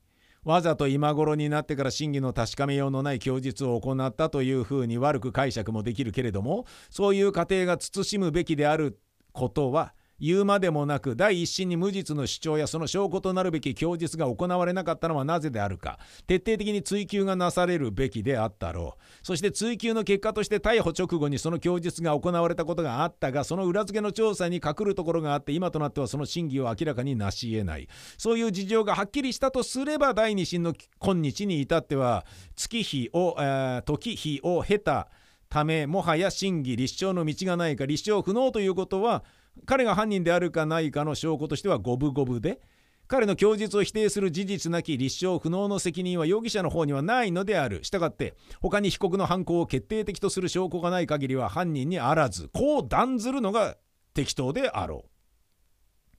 [0.44, 9.00] わざと今頃になってから真偽の確かめようのない供述を行ったというふうに悪く解釈もできるけれどもそういう過程が慎むべきである
[9.32, 19.02] ことは言うまでもなく第一審に無実の主張やその証拠となるべき供述が行われなかったのはなぜであるか徹底的に追及がなされるべきであったろう。
[19.22, 27.88] そして追及の結果として逮捕直後にその供述が行われたことがあったがその裏付けの調査に隠るところがあって今となってはその真偽を明らかになし得ない。
[28.16, 35.08] そういう事情がはっきりしたとすれば第二審の今日に至っては月日を、えー、時日を経た
[35.48, 39.24] ためもはや真偽立証の道がないか立証不能ということは
[39.64, 42.60] 彼が犯人であるかないかの証拠としては五分五分で
[43.08, 53.76] 彼の供述を否定する事実なき立証不能の責任は容疑者の方にはないのであるしたがって他に被告の犯行を決定的とする証拠がない限りは犯人にあらずこう断ずるのが
[54.12, 55.10] 適当であろう。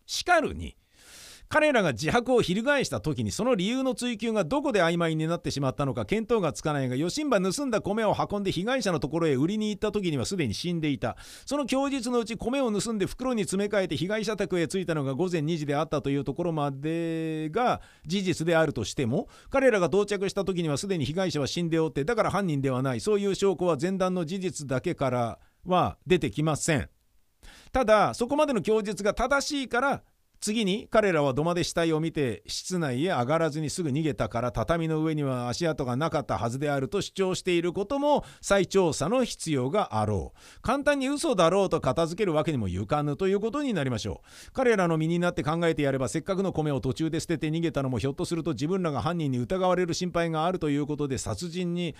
[0.05, 0.77] しかるに
[1.49, 11.15] 彼らが自白を翻した時にその理由の追及がどこで曖昧になってしまったのか見当がつかないが余震波盗んだ米を運んで被害者のところへ売りに行った時にはすでに死んでいた。
[11.45, 22.99] その供述のうち米を盗んで袋に詰め替えて被害者宅へ着いたのが午前2時であったというところまでが事実であるとしても彼らが到着した時にはすでに被害者は死んでおってだから犯人ではない。
[22.99, 26.89] そういう証拠は前段の事実だけからは出てきません。
[27.71, 30.03] ただそこまでの供述が正しいから
[30.39, 40.61] 次に彼らは土間で死体を見て室内へ上がらずにすぐ逃げたから畳の上には足跡がなかったはずであると主張していることも再調査の必要があろう。
[40.61, 44.51] 簡単に嘘だろうと片付けるわけにもいかぬということになりましょう。
[44.51, 51.95] 彼らの身になって考えてやればせっかくの米を途中で捨てて逃げたのもひょっとすると自分らが犯人に疑われる心配があるということで殺人に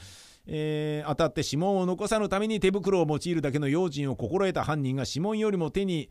[0.48, 6.10] えー、当たって指紋を残さぬために手袋を用いるだけの用心を心得た犯人が指紋よりも手に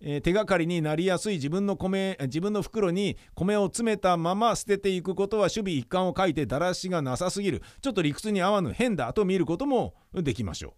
[0.00, 7.62] えー、手がかりになりやすい自分の米自分の袋に米を詰めたまま捨てていくことは守備一貫を書いてだらしがなさすぎる。
[7.80, 10.72] ちょっと理屈に合わぬ変だと見ることもできましょう。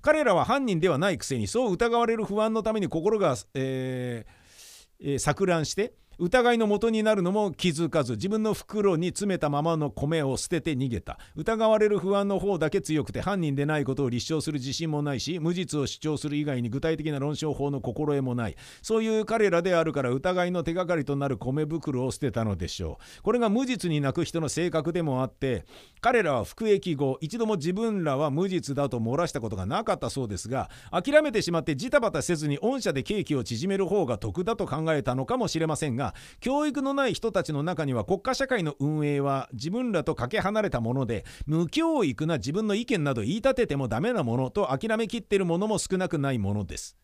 [0.00, 4.44] 彼らは犯人ではないくせにそう疑われる不安のために心が、えー
[5.00, 11.18] えー、錯乱して疑いの元になるのも気づかず自分の袋に詰めたままの米を捨てて逃げた。
[11.36, 18.56] 疑われる不安の方だけ強くて犯人でないことを立証する自信もないし無実を主張する以外に具体的な論証法の心得もない。
[18.82, 23.22] そういう彼らであるから疑いの手がかりとなる米袋を捨てたのでしょう。
[23.22, 25.64] これが無実に泣く人の性格でもあって
[26.00, 46.96] 彼らは服役後一度も自分らは無実だと漏らしたことがなかったそうですが諦めてしまってジタバタせずに御社で刑期を縮める方が得だと考えたのかもしれませんがが教育のない人たちの中には国家社会の運営は自分らとかけ離れたもので無教育な自分の意見など言い立ててもダメなものと諦めきっているものも少なくないものです。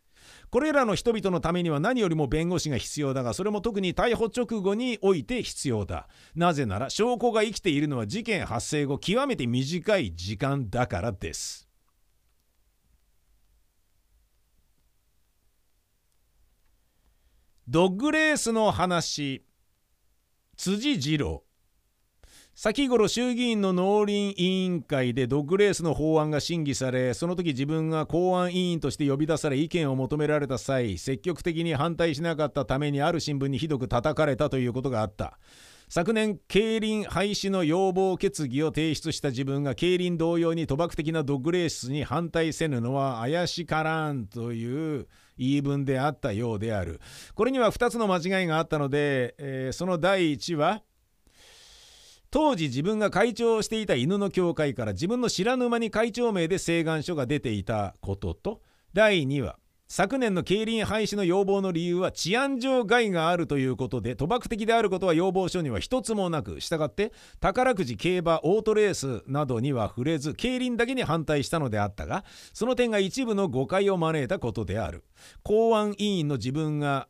[0.50, 3.22] これらの人々のためには何よりも弁護士が必要だ。
[3.22, 6.08] がそれも特に逮捕直後において必要だ。
[6.34, 11.69] なぜなら証拠が生きているのは事件発生後極めて短い時間だからです。
[17.72, 19.44] ドッグレースの話。
[20.56, 21.44] 辻次郎。
[22.52, 35.38] 先頃衆議院の農林委員会でドッグレースの法案が審議されその時自分が公安委員として呼び出され意見を求められた際積極的に反対しなかったためにある新聞にひどく叩かれたということがあった。
[35.88, 45.06] 昨年競輪廃止の要望決議を提出した自分が競輪同様に賭博的なドッグレースに反対せぬのは怪しからんという
[45.40, 47.00] 言い分であったようである。
[47.34, 50.82] これには2つの間違いがあったので、えー、その第1は
[52.30, 58.60] 当時自分が会長をしていた犬の教会から自分の知らぬ間に会長名で請願書が出ていたことと
[58.92, 59.56] 第2は
[59.92, 75.02] 昨年の競輪廃止の要望の理由は治安上害があるということで賭博的であることは要望書には一つもなくしたがって宝くじ競馬オートレースなどには触れず競輪だけに反対したのであったがその点が一部の誤解を招いたことである。
[75.42, 77.08] 公安委員の自分が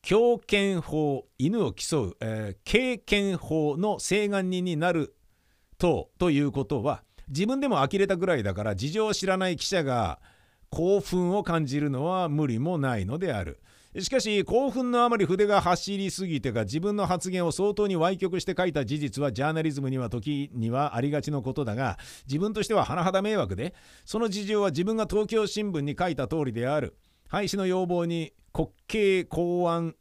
[0.00, 5.14] 狂犬法犬を競う、えー、経験法の請願人になる
[5.76, 10.18] とということは自分でも呆れたぐらいだから事情を知らない記者が
[10.70, 13.60] 興奮を感じるのは無理もないのである。
[13.98, 21.98] しかし興奮のあまり筆が走りすぎてか自分の発言を相当に歪曲して書いた事実はジャーナリズムには時にはありがちのことだが
[22.28, 26.96] 自分としては甚だ迷惑でその事情は自分が東京新聞に書いた通りである。
[27.26, 29.94] 廃止の要望に国慶公安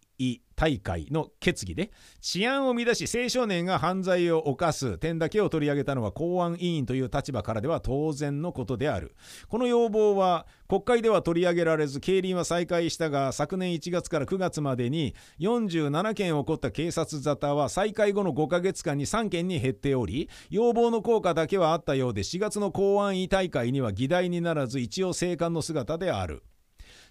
[0.59, 1.89] 大会の決議で
[2.19, 9.15] 治安を乱し青少年が犯罪を犯す点だけを取り上げたのは公安委員という立場からでは当然のことである
[9.47, 26.43] この要望は国会では取り上げられず競輪は再開したが昨年1月から9月までに47件起こった警察沙汰は再開後の5ヶ月間に3件に減っており要望の効果だけはあったようで4月の公安委大会には議題にならず一応静観の姿である。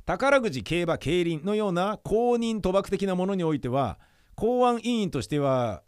[0.09, 3.99] 宝くじ競馬競輪のような公認賭博的なものにおいては
[4.37, 5.83] 公安委員としては、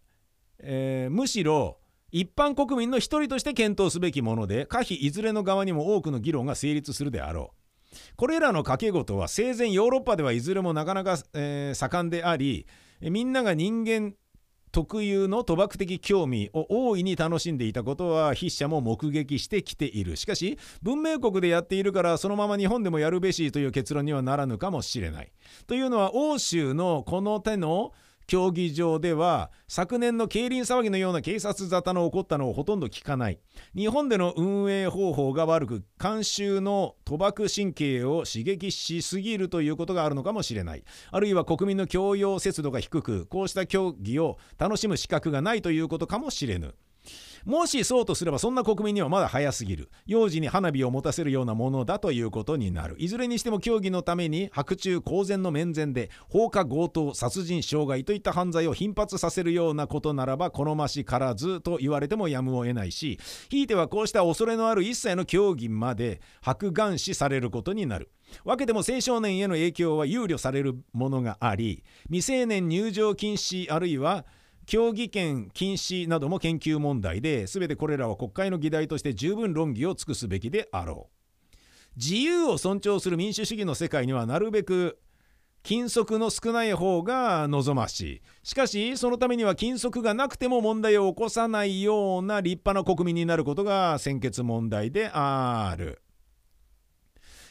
[0.58, 1.78] えー、むしろ
[2.10, 7.96] 一般国民の一人として検討すべきもので可否いずれの側にも多くの議論が成立するであろう。
[8.16, 12.66] これらの賭け事は生前ヨーロッパではいずれもなかなか、えー、盛んであり
[13.00, 14.12] みんなが人間
[14.72, 20.16] 特有の賭博的興味を大いに楽しんでいたことは筆者も目撃してきている。
[20.16, 25.32] しかし文明国でやっているからそのまま日本でもやるべしという結論にはならぬかもしれない。
[25.66, 27.92] というのは欧州のこの手の
[28.30, 33.40] 競技場では昨年の競輪騒ぎのような警察沙汰の起こったのをほとんど聞かない。
[33.74, 40.84] 日本での運営方法が悪く慣習の賭博神経を刺激しすぎるということがあるのかもしれない。
[41.10, 46.76] あるいは国民の教養節度が低くこうした競技を楽しむ資格がないということかもしれぬ。
[47.44, 49.90] もしそうとすればそんな国民にはまだ早すぎる。
[50.06, 52.96] 幼児に花火を持たせるようなものだということになる。
[52.98, 63.18] いずれにしても競技のために白昼公然の面前で放火強盗殺人傷害といった犯罪を頻発させるようなことならば好ましからずと言われてもやむを得ないし
[63.48, 68.10] ひいてはこうした恐れのある一切の競技まで白眼視されることになる。
[68.44, 74.24] わけでも青少年への影響は憂慮されるものがあり未成年入場禁止あるいは
[74.70, 81.56] 競技権禁止なども研究問題で全てこれらは国会の議題として十分論議を尽くすべきであろう
[81.96, 85.00] 自由を尊重する民主主義の世界にはなるべく
[85.64, 96.00] 禁則の少ない方が望ましいしかしそのためには禁則がなくても問題を起こさないような立派な国民になることが先決問題である。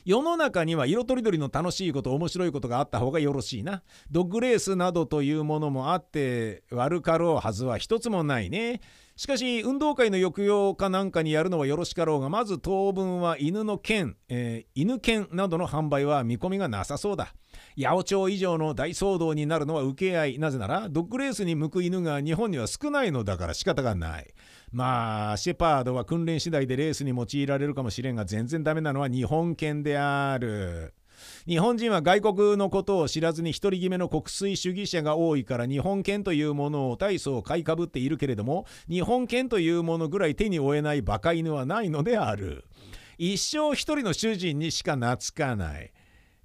[0.10, 3.84] 世の中には色とりどりの楽しいこと面白いことがあった方がよろしいな。
[4.10, 8.82] ドッグレースなどというものもあって悪かろうはずは一つもないね。
[9.16, 17.36] しかし運動会の抑揚かなんかにやるのはよろしかろうがまず当分は犬の剣、えー、犬犬などの販売は見込みがなさそうだ。
[17.78, 20.39] 八百長以上の大騒動になるのは受け合い。
[20.39, 24.34] なぜならドッグレースに向く犬が日本には少ないのだから仕方がない。
[24.72, 30.93] まあシェパードは訓練次第でレースに用いられるかもしれんが全然ダメなのは日本犬である。
[31.45, 42.63] 日本人は外国のことを知らずに独り決めの国粋主義者が多いから日本犬というものを大層買いかぶっているけれども日本犬というものぐらい手に負えない馬鹿犬はないのである。
[43.17, 45.91] 一生一人の主人にしか懐かない。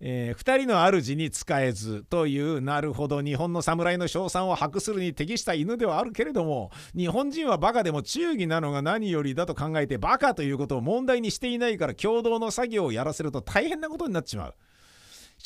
[0.06, 14.54] えー、2人の主に使えずというなるほど日本の侍の称賛を博するに適した犬ではあるけれども日本人はバカでも忠義なのが何よりだと考えてバカということを問題にしていないから共同の作業をやらせると大変なことになっちまう。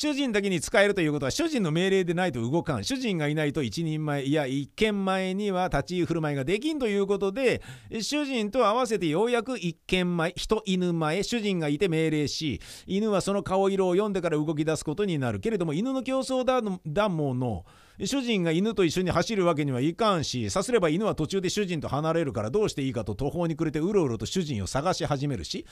[0.01, 2.85] 主人だけに使えるということは主人の命令でないと動かん。
[2.85, 7.61] 主人がいないと一人前いや一軒前には立ち居振る舞いができんということで
[7.99, 15.41] 主人と合わせてようやく一軒前人犬前主人がいて命令し犬はその顔色を読んでから動き出すことになる。
[15.41, 17.65] けれども犬の競争だだもの
[18.01, 25.65] 主人が犬と一緒に走るわけにはいかんしさすれば犬は途中で主人と離れるからどうしていいかと途方に暮れてうろうろと主人を探し始めるし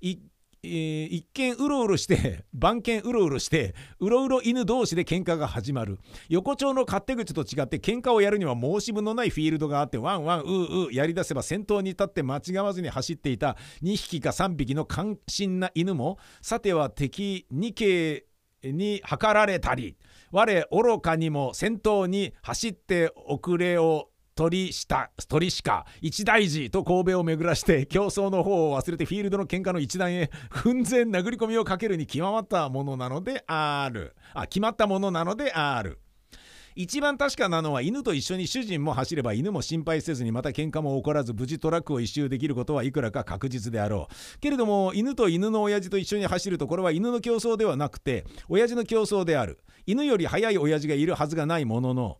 [0.00, 0.18] 一
[0.64, 5.98] えー、一見うろうろして 番犬うろうろしてうろうろ犬同士で喧嘩が始まる。
[6.28, 18.26] 横丁の勝手口と違って喧嘩をやるには申し分のないフィールドがあってワンワンうーうーやりだせば先頭に立って間違わずに走っていた2匹か3匹の関心な犬もさては敵2系
[18.62, 19.96] に測られたり
[20.30, 34.16] 我愚かにも先頭に走って遅れを鳥下鳥鹿一大事と神戸を巡らして 競争の方を忘れてフィールドの喧嘩の一段へ奮然殴り込みをかけるに決まったものなのである。
[34.34, 36.00] あ決まったものなのである。
[36.76, 44.40] 一番確かなのは犬と一緒に主人も走れば犬も心配せずにまた喧嘩も起こらず無事トラックを一周できることはいくらか確実であろう。
[44.40, 49.60] けれども犬と犬の親父と一緒に走るとこれは犬の競争ではなくて親父の競争である。
[49.86, 52.18] 犬より速い親父がいるはずがないものの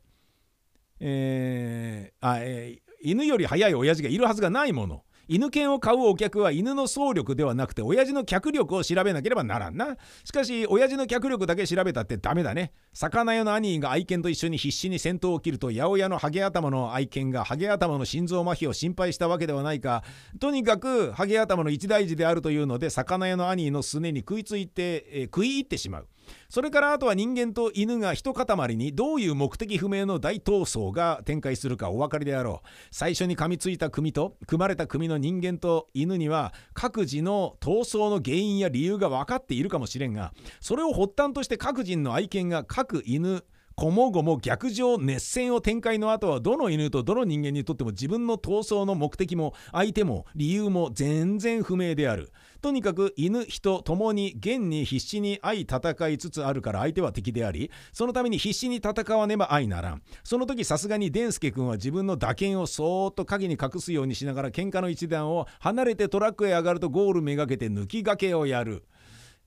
[1.07, 5.03] えー、あえー、犬より速い親父がいるはずがないもの。
[5.27, 9.97] 犬犬を買うお客は犬の走力ではなくて親父の脚力を調べなければならんな。
[10.25, 12.73] しかし親父の脚力だけ調べたってダメだね。
[12.95, 20.05] 魚屋の兄が愛犬と一緒に必死に先頭を切ると八百屋のハゲ頭の愛犬がハゲ頭の心臓麻痺を心配したわけではないか。
[20.41, 26.09] とにかくハゲ頭の一大事であるというので魚屋の兄のすねに食いついて、えー、食い入ってしまう。
[26.49, 43.45] それからあとは人間と犬が一塊にどういう目的不明の大闘争が展開するかお分かりであろう最初に噛みついた組と組まれた組の人間と犬には各自の闘争の原因や理由が分かっているかもしれんがそれを発端として各人の愛犬が各犬
[43.77, 52.33] こもごも逆上熱戦を展開の後はどの犬とどの人間にとっても自分の闘争の目的も相手も理由も全然不明である。
[52.65, 68.85] とにかく犬人ともに現に必死に相戦いつつあるから相手は敵でありそのために必死に戦わねば相ならんその時さすがにデンスケ君は自分の打剣をそーっと鍵に隠すようにしながら喧嘩の一段を離れてトラックへ上がるとゴールめがけて抜きがけをやる。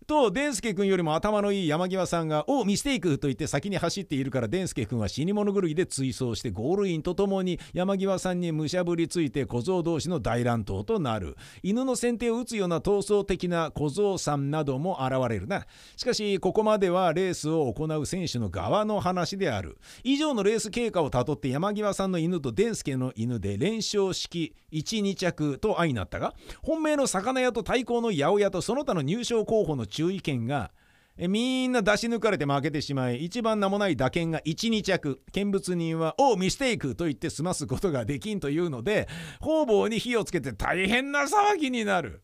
[0.08, 30.70] とデンスケ君よりも頭のいい山際さんが「おミステイク!」と言って先に走っているからデンスケ君は死に物狂いで追走してゴールインとともに山際さんにむしゃぶりついて小僧同士の大乱闘となる犬の先手を打つような闘争的な小僧さんなども現れるなしかしここまではレースを行う選手の側の話である以上のレース経過をたどって山際さんの犬とデンスケの犬で連勝式12着と相なったが本命の魚屋と対抗の八百屋とその他の入賞候補の注意権が
[31.18, 39.08] えみんな出し抜かれて負けてしまい一番名もない打鍵が12着見物人は「おうミステイク!」と言って済ますことができんというので
[39.42, 42.22] 方々に火をつけて大変な騒ぎになる。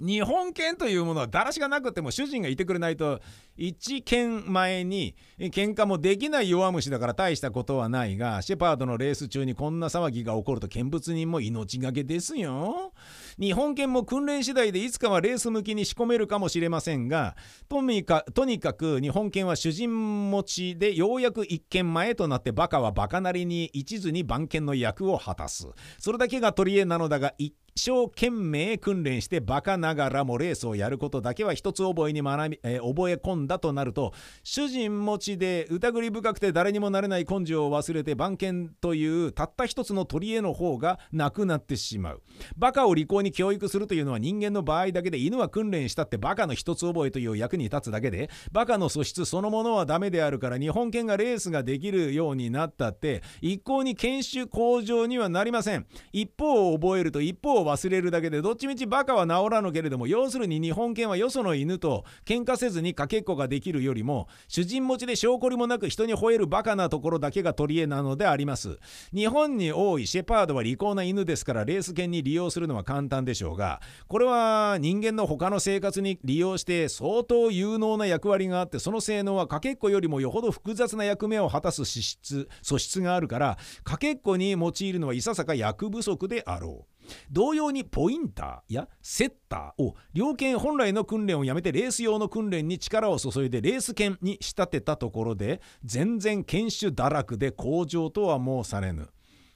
[0.00, 3.20] 日本犬というものはだらしがなくても主人がいてくれないと
[3.56, 12.94] 一軒前に喧嘩もできない弱虫だから大したことはないがシェパードのレース中にこんな騒ぎが起こると見物人も命がけですよ。
[13.40, 17.36] 日本犬も訓練次第でいつかはレース向きに仕込めるかもしれませんが
[17.68, 25.68] とにかとにかく日本犬は主人持ちでようやく一軒前となってバカはバカなりに一途に番犬の役を果たす。
[25.98, 34.12] それだけが取り柄なのだが一生懸命訓練してバカながらもレースをやることだけは一つ覚えに学び、えー、覚え込んだとなると
[34.42, 42.22] 主人持ちで疑り深くて誰にもなれない根性を忘れて番犬というたった一つの取り柄の方がなくなってしまう。
[42.56, 55.86] バカを利口に教育するというのは人間の場合だけで犬は訓練したってバカの一つ覚えという役に立つだけでバカの素質そのものはダメであるから日本犬がレースができるようになったって一向に研修向上にはなりません。
[56.12, 68.78] 一方を覚えると一方を忘れるだけでどっちみちバカは治らぬけれども要するに日本犬はよその犬と喧嘩せずにかけっこができるよりも主人持ちで証拠りもなく人に吠えるバカなところだけが取り柄なのであります。
[69.14, 86.91] 日本に多いシェパードは利口な犬ですからレース犬に利用するのは簡単でしょうがこれは人間の他の生活に利用して相当有能な役割があってその性能はかけっこよりもよほど複雑な役目を果たす資質素質があるからかけっこに用いるのはいささか役不足であろう。
[87.30, 99.08] 同様にポインターやセッターを猟犬本来の訓練をやめてレース用の訓練に力を注いでレース犬に仕立てたところで全然犬種堕落で向上とは申されぬ。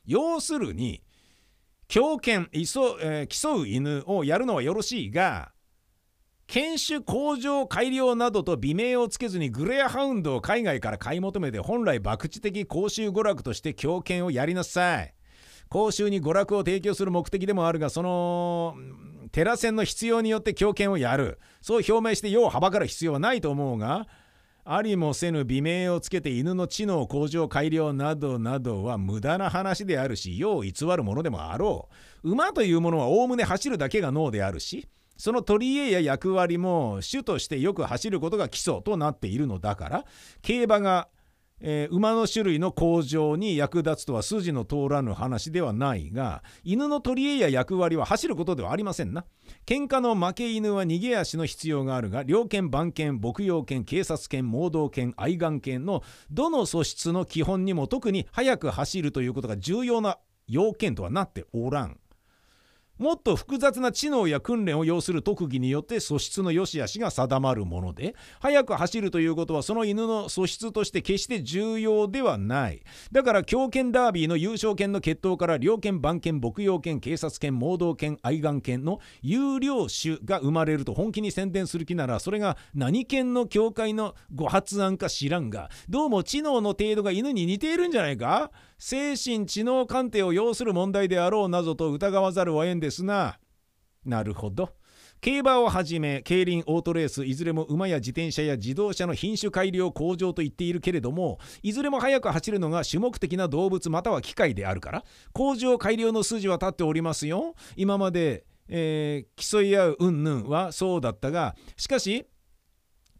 [0.04, 1.02] 要するに
[1.88, 5.52] 狂犬、えー、競う犬をやるのはよろしいが
[6.46, 15.15] 犬種向上改良などと美名をつけずにグレアハウンドを海外から買い求めて本来博打的公衆娯楽として狂犬をやりなさい。
[15.68, 18.76] 公衆に娯楽を提供する目的でもあるがその
[19.32, 21.38] テラ戦の必要によって強権をやる。
[21.60, 24.06] そう表明して世をはばかる必要はないと思うが
[24.64, 31.88] ありもせぬ美名をつけて犬の知能向上改良などなどは無駄な話であるし世を偽るものでもあろ
[32.24, 32.30] う。
[32.30, 40.04] 馬というものはおおむね走るだけが脳であるしその取り柄や役割も主としてよく走ることが基礎となっているのだから
[40.42, 41.08] 競馬が
[41.60, 49.24] えー、馬の種類の向上に役立つとは筋の通らぬ話ではないが犬の取り柄や役割は走ることではありませんな。
[49.64, 61.98] 喧嘩の負け犬は逃げ足の必要があるが猟犬番犬牧羊犬警察犬盲導犬愛玩犬のどの素質の基本にも特に速く走るということが重要な要件とはなっておらん。
[62.98, 72.82] もっと複雑な知能や訓練を要する特技によって素質の良し悪しが定まるもので速く走るということはその犬の素質として決して重要ではない。
[73.12, 88.50] だから狂犬ダービーの優勝権の決闘から猟犬番犬牧羊犬警察犬盲導犬愛玩犬の有料種が生まれると本気に宣伝する気ならそれが何犬の協会のご発案か知らんがどうも知能の程度が犬に似ているんじゃないか？
[88.78, 93.38] 精神知能鑑定を要する問題であろうなどと疑わざるを得んですな。
[94.04, 94.70] なるほど。
[95.20, 112.26] 競馬をはじめ競輪オートレースいずれも馬や自転車や自動車の品種改良向上と言っているけれどもいずれも速く走るのが主目的な動物または機械であるから向上改良の筋は立っておりますよ今まで、えー、競い合う云々はそうだったがしかし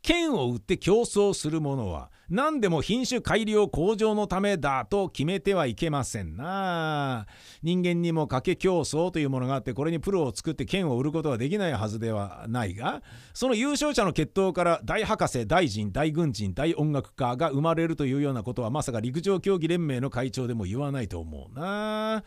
[0.07, 7.26] 剣を売って競争する者は何でも品種改良向上のためだと決めてはいけませんな。
[7.64, 13.02] 人間にも賭け競争というものがあってこれにプロを作って剣を売ることはできないはずではないが
[13.34, 22.22] その優勝者の決闘から大博士大臣大軍人大音楽家が生まれるというようなことはまさか陸上競技連盟の会長でも言わないと思うな。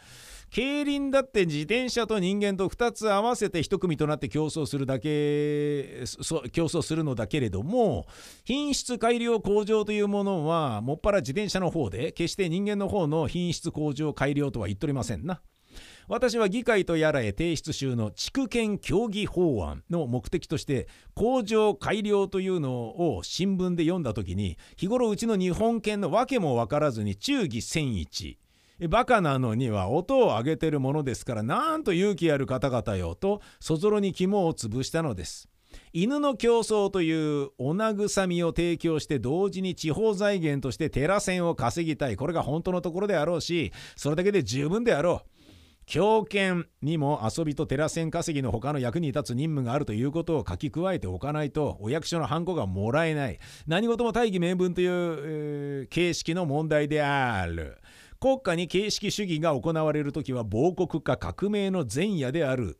[0.49, 6.03] 競輪だって自転車と人間と2つ合わせて1組となって競争するだけ
[6.51, 8.07] 競争するのだけれども
[8.45, 15.41] 品質改良向上というものはもっぱら自転車の方で決して人間の方の品質向上改良とは言っておりませんな。
[16.07, 22.71] 私は議会とやらへ提出中の地区権協議法案の目的として工場改良というの
[23.15, 28.39] を新聞で読んだ時に日頃うちの日本犬の訳も分からずに忠義千一
[28.87, 35.49] バカなのには音を上げてるものですからなんと勇気ある方々よとそぞろに肝を潰したのです。
[35.93, 45.39] 犬の競争というお慰みを提供して同時に地方財源として寺銭を稼ぎたいこれが本当のところであろうしそれだけで十分であろう。
[45.89, 57.79] 狂犬にも遊びと寺銭稼ぎの他の役に立つ任務があるということを書き加えておかないとお役所のハンコがもらえない何事も大義名分という、えー、形式の問題である。
[58.19, 62.77] 国家に形式主義が行われる時は亡国か革命の前夜である。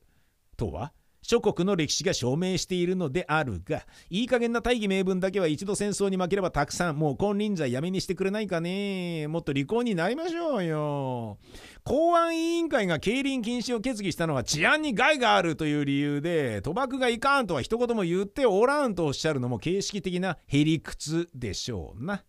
[0.57, 9.27] とは諸国の歴史が証明しているのであるがいい加減な大義名分だけは一度戦争に負ければたくさんもう金輪際やめにしてくれないかね。
[9.27, 11.37] もっと離婚になりましょうよ。
[11.83, 22.23] 公安委員会が競輪禁止を決議したのは治安に害があるという理由で賭博がいかんとは一言も言っておらんとおっしゃるのも形式的なへりくつでしょうな。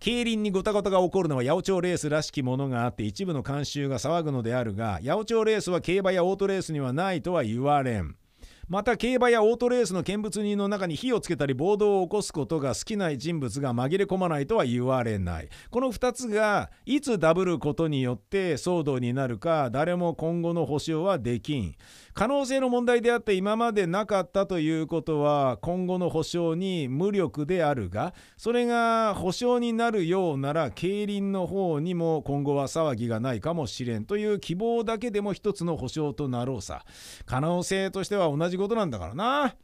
[0.00, 8.16] 競輪にごたごたが起こるのは八百長レースらしきものがあって一部の慣習が騒ぐのであるが八百長レースは競馬やオートレースにはないとは言われん。
[8.66, 21.74] また競馬やオートレースの見物人の中に火をつけたり暴動を起こすことが好きな人物が紛れ込まないとは言われないこの2つがいつダブることによって騒動になるか誰も今後の保証はできん
[22.14, 36.84] 可能性の問題であって今までなかったということは今後の保証に無力であるがそれが保証になるようなら競輪の方にも今後は騒ぎがないかもしれんという希望だけでも一つの保証となろうさ
[37.26, 39.54] 可能性としては同じことなんだからな。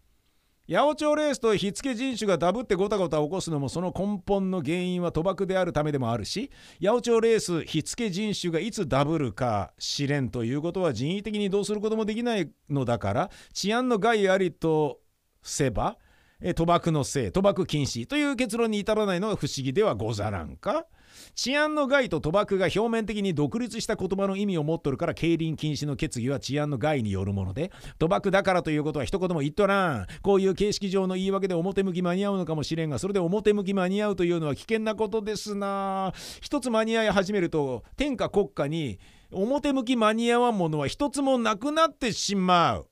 [0.68, 6.50] 八百長レースと火付け人種がダブってごたごた起こすのもその根本の原因は賭博であるためでもあるし
[6.82, 14.98] 八百長レース火付け人種がいつダブるか試練ということは人為的にどうすることもできないのだから治安の害ありと
[15.42, 15.98] せば
[16.42, 20.86] 賭博のせい賭博禁止という結論に至らないのが不思議ではござらんか？
[21.34, 30.06] 治安の害と賭博が表面的に独立した言葉の意味を持っとるから競輪禁止の決議は治安の害によるもので賭博だからということは一言も言っとらん。
[30.22, 36.12] こういう形式上の言い訳で表向き間に合うのかもしれんがそれで表向き間に合うというのは危険なことですな。
[36.40, 38.98] 一つ間に合い始めると天下国家に
[39.30, 42.86] 表向き間に合わんものは一つもなくなってしまう。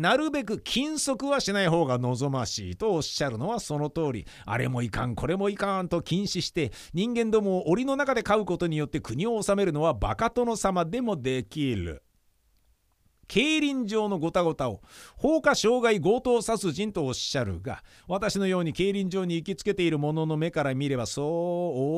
[0.00, 12.02] なるべく禁足はしない方が望ましいとおっしゃるのはその通りあれもいかんこれもいかんと禁止して人間どもを檻の中で飼うことによって国を治めるのはバカ殿様でもできる。
[13.30, 14.80] 競輪場のごたごたを
[15.16, 21.24] 放火傷害強盗殺人とおっしゃるが私のように競輪場に行きつけている者の目から見ればそう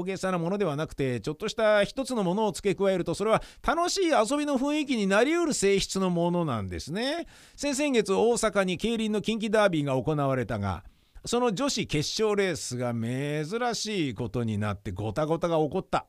[0.00, 7.26] 大げさなものではなくてちょっとした一つのものを付け加えるとそれは楽しい遊びの雰囲気になりうる性質のものなんですね。
[7.56, 10.84] 先々月大阪に競輪の近畿ダービーが行われたが
[11.24, 16.04] その女子決勝レースが珍しいことになってごたごたが起こった。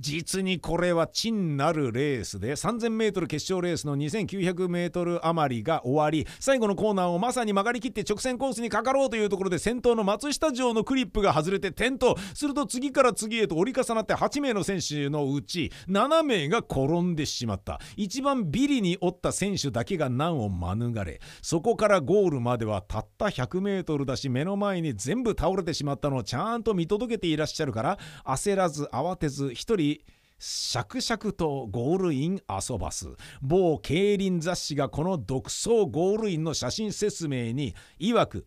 [0.00, 12.14] 実にこれは珍なるレースで 3000m 決勝レースの 2900m 余りが終わり最後のコーナーをまさに曲がりきって直線コースにかかろうというところで先頭の松下城のクリップが外れて転倒。
[12.34, 17.80] すると次から次へと折り重なって8名の選手のうち7名が転んでしまった。
[17.96, 30.04] 一番ビリに折った選手だけが難を免れそこからゴールまではたった 100m だし目の前に全部倒れてしまったのをちゃんと見届けていらっしゃるから焦らず慌てず一人り
[30.38, 33.08] シャクシャクとゴールイン遊ばす
[33.40, 38.46] 某競輪雑誌がこの独創ゴールインの写真説明に曰く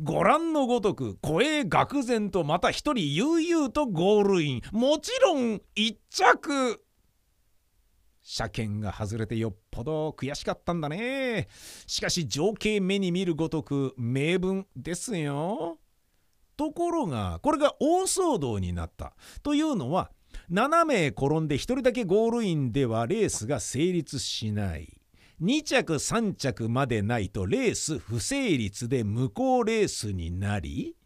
[0.00, 6.82] ご覧のごとく声愕然とまた一人悠々とゴールインもちろん一着
[8.30, 11.48] 車検が外れてよっぽど悔しかったんだね。
[11.86, 15.78] しかし情景目に見るごとく名分ですよ。
[16.58, 19.14] ところがこれが大騒動になった。
[19.42, 20.10] というのは
[20.50, 24.98] 7名転んで1人だけゴールインではレースが成立しない。
[25.42, 30.96] 2着3着までないとレース不成立で無効レースになり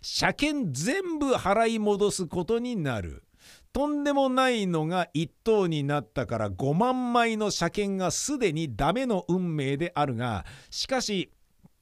[0.00, 3.24] 車検全部払い戻すことになる。
[3.72, 11.32] とんでもないのが1等になったから5万枚の車検がすでにダメの運命であるがしかし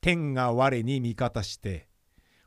[0.00, 1.89] 天が我に味方して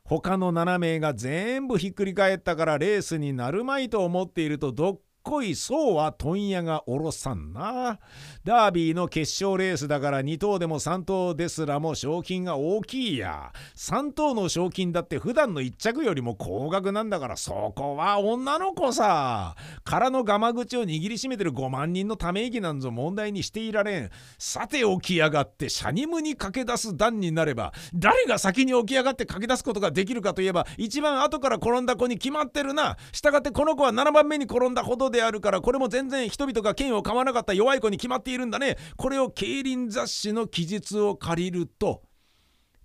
[0.06, 7.98] 他の7名が全部ひっくり返ったからレースになるまいと思っているとどっこいそうは問屋がおろさんな。
[8.44, 13.50] ダービーの決勝レースだから2等でも3等ですらも賞金が大きいや。
[13.74, 19.56] 3等の賞金だって普段の1着よりも高額なんだからそこは女の子さ。
[19.82, 24.10] 空のガマ口を握りしめてる5万人のため息なんぞ問題にしていられん。
[24.38, 32.98] さて起き上がってシャニムに駆け出す段になれば誰が先に起き上がって駆け出すことができるかといえば一番後から転んだ子に決まってるな。
[33.10, 38.76] したがってこの子は7番目に転んだほどでであるからこれも全然人々が剣を噛まなかった弱い子に決まっているんだね。
[38.96, 42.02] これを競輪雑誌の記述を借りると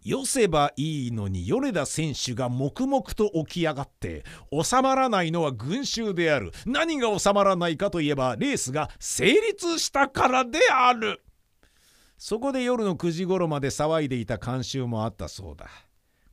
[0.04, 6.52] よせばいいのに米田選手が黙々と起き上がって収まらないのは群衆である。
[6.66, 11.22] 何が収まらないかといえばレースが成立したからである。
[12.18, 15.68] そこで夜の9時頃まで騒いでいた慣習もあったそうだ。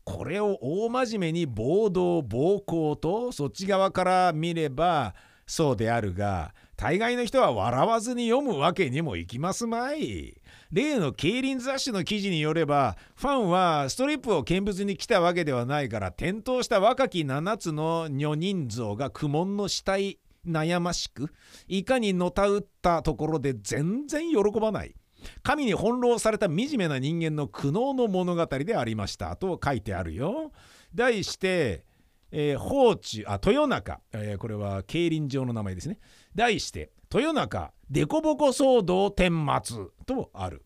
[0.05, 5.17] これを大真面目に暴動暴行とそっち側から見れば
[5.47, 10.41] そうであるが大概の人は笑わずに読むわけにもいきますまい。
[10.73, 21.33] 例の競輪雑誌の記事によればファンはストリップを見物に来たわけではないから転倒した若き7つの女人像が苦悶の死体悩ましく
[21.67, 24.95] いかにのたうったところで全然喜ばない。
[25.43, 30.53] 神に翻弄された惨めな人間の苦悩の物語でありましたと書いてあるよ。
[30.95, 31.86] 題して
[32.39, 35.99] えー、放置あ豊中、えー、これは競輪場の名前ですね。
[36.34, 40.62] 題して豊中デコボコ騒動顛末とある。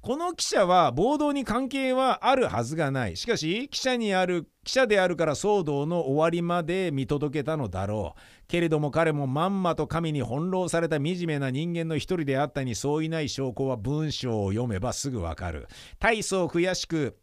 [0.00, 3.18] この記者は暴動に関係はあるはずがない。
[3.18, 8.20] しかし記者にある記者であるから騒動の終わりまで見届けたのだろう。
[8.46, 15.68] けれども彼もまんまと神に翻弄された惨めな人間の一人であったに相違ない証拠は文章を読めばすぐわかる。
[15.98, 17.18] 大層悔しく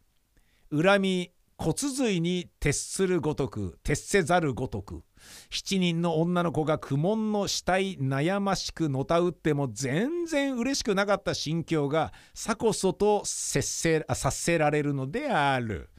[0.71, 5.03] 恨み骨髄に徹するごとく徹せざるごとく
[5.51, 15.89] 7人の女の子が苦悶の死体悩ましくのたうっても全然嬉しくなかった心境がさこそと察せ察せられるのである。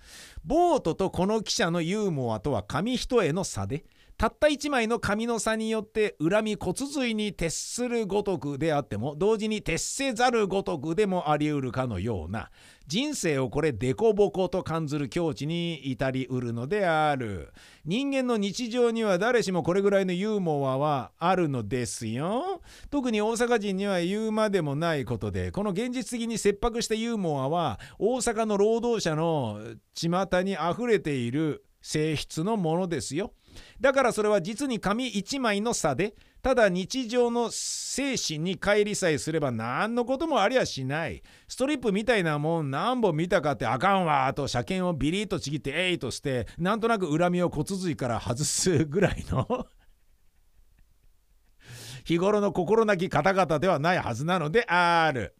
[0.44, 3.84] ボートとこの記者のユーモアとは紙一重の差で
[4.18, 12.50] たった一枚の紙の差によって恨み骨髄に徹するごとくであっても同時に徹せざるごとくでもありうるかのような
[12.86, 17.52] 人生をこれデコボコと感ずる境地に至りうるのである
[17.84, 29.60] 人間の日常には誰しもこれぐらいのユーモアはあるのですよ特に大阪人には言うまでもないことでこの現実的に切迫したユーモアは大阪の労働者の
[29.94, 33.32] 巷にあふれている性質のものですよ。
[33.80, 36.14] だからそれは実に紙1枚の差で
[36.46, 41.24] ただ日常の精神に乖離さえすれば何のこともありゃしない。
[41.48, 44.32] ストリップみたいなもん何本見たかってあかんわ。
[44.32, 49.66] と車検をビリッとちぎってえいとしてなんとなく恨みを骨髄から外すぐらいの。
[52.06, 55.34] 日頃の心なき方々ではないはずなのである。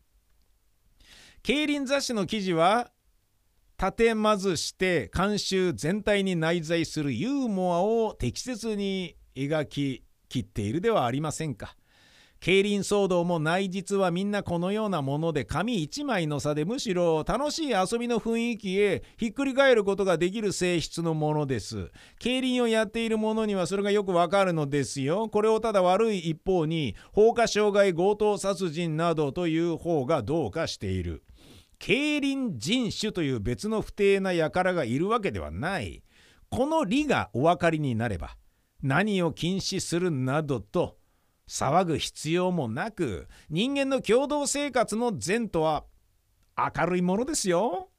[1.45, 2.91] 競輪雑誌の記事は
[3.79, 11.77] 立てまずして慣習全体に内在するユーモアを適切に描ききっているではありませんか。
[12.39, 21.91] 競輪騒動も内実はみんなこのようなもので紙一枚の差でむしろ楽しい遊びの雰囲気へひっくり返ることができる性質のものです。
[22.18, 25.29] 競輪をやっている者にはそれがよくわかるのですよ。
[25.29, 31.22] これをただ悪い一方に放火傷害強盗殺人などという方がどうかしている。
[31.79, 36.03] 競輪人種という別の不定な輩がいるわけではない。
[36.49, 38.37] この理がお分かりになれば、
[38.83, 40.99] 何を禁止するなどと
[41.49, 45.85] 騒ぐ必要もなく、人間の共同生活の善とは
[46.57, 47.91] 明るいものですよ。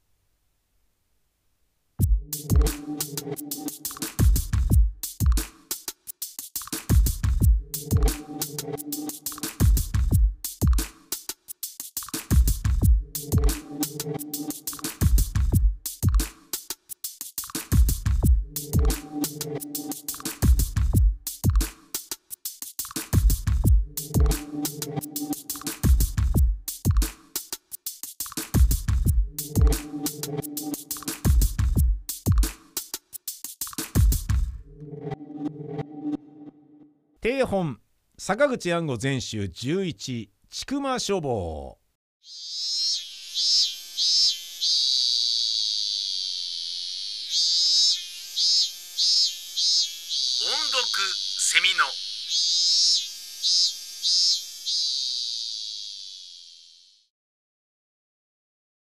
[37.20, 37.78] 定本
[38.16, 41.78] 坂口安吾全集11「千曲書房」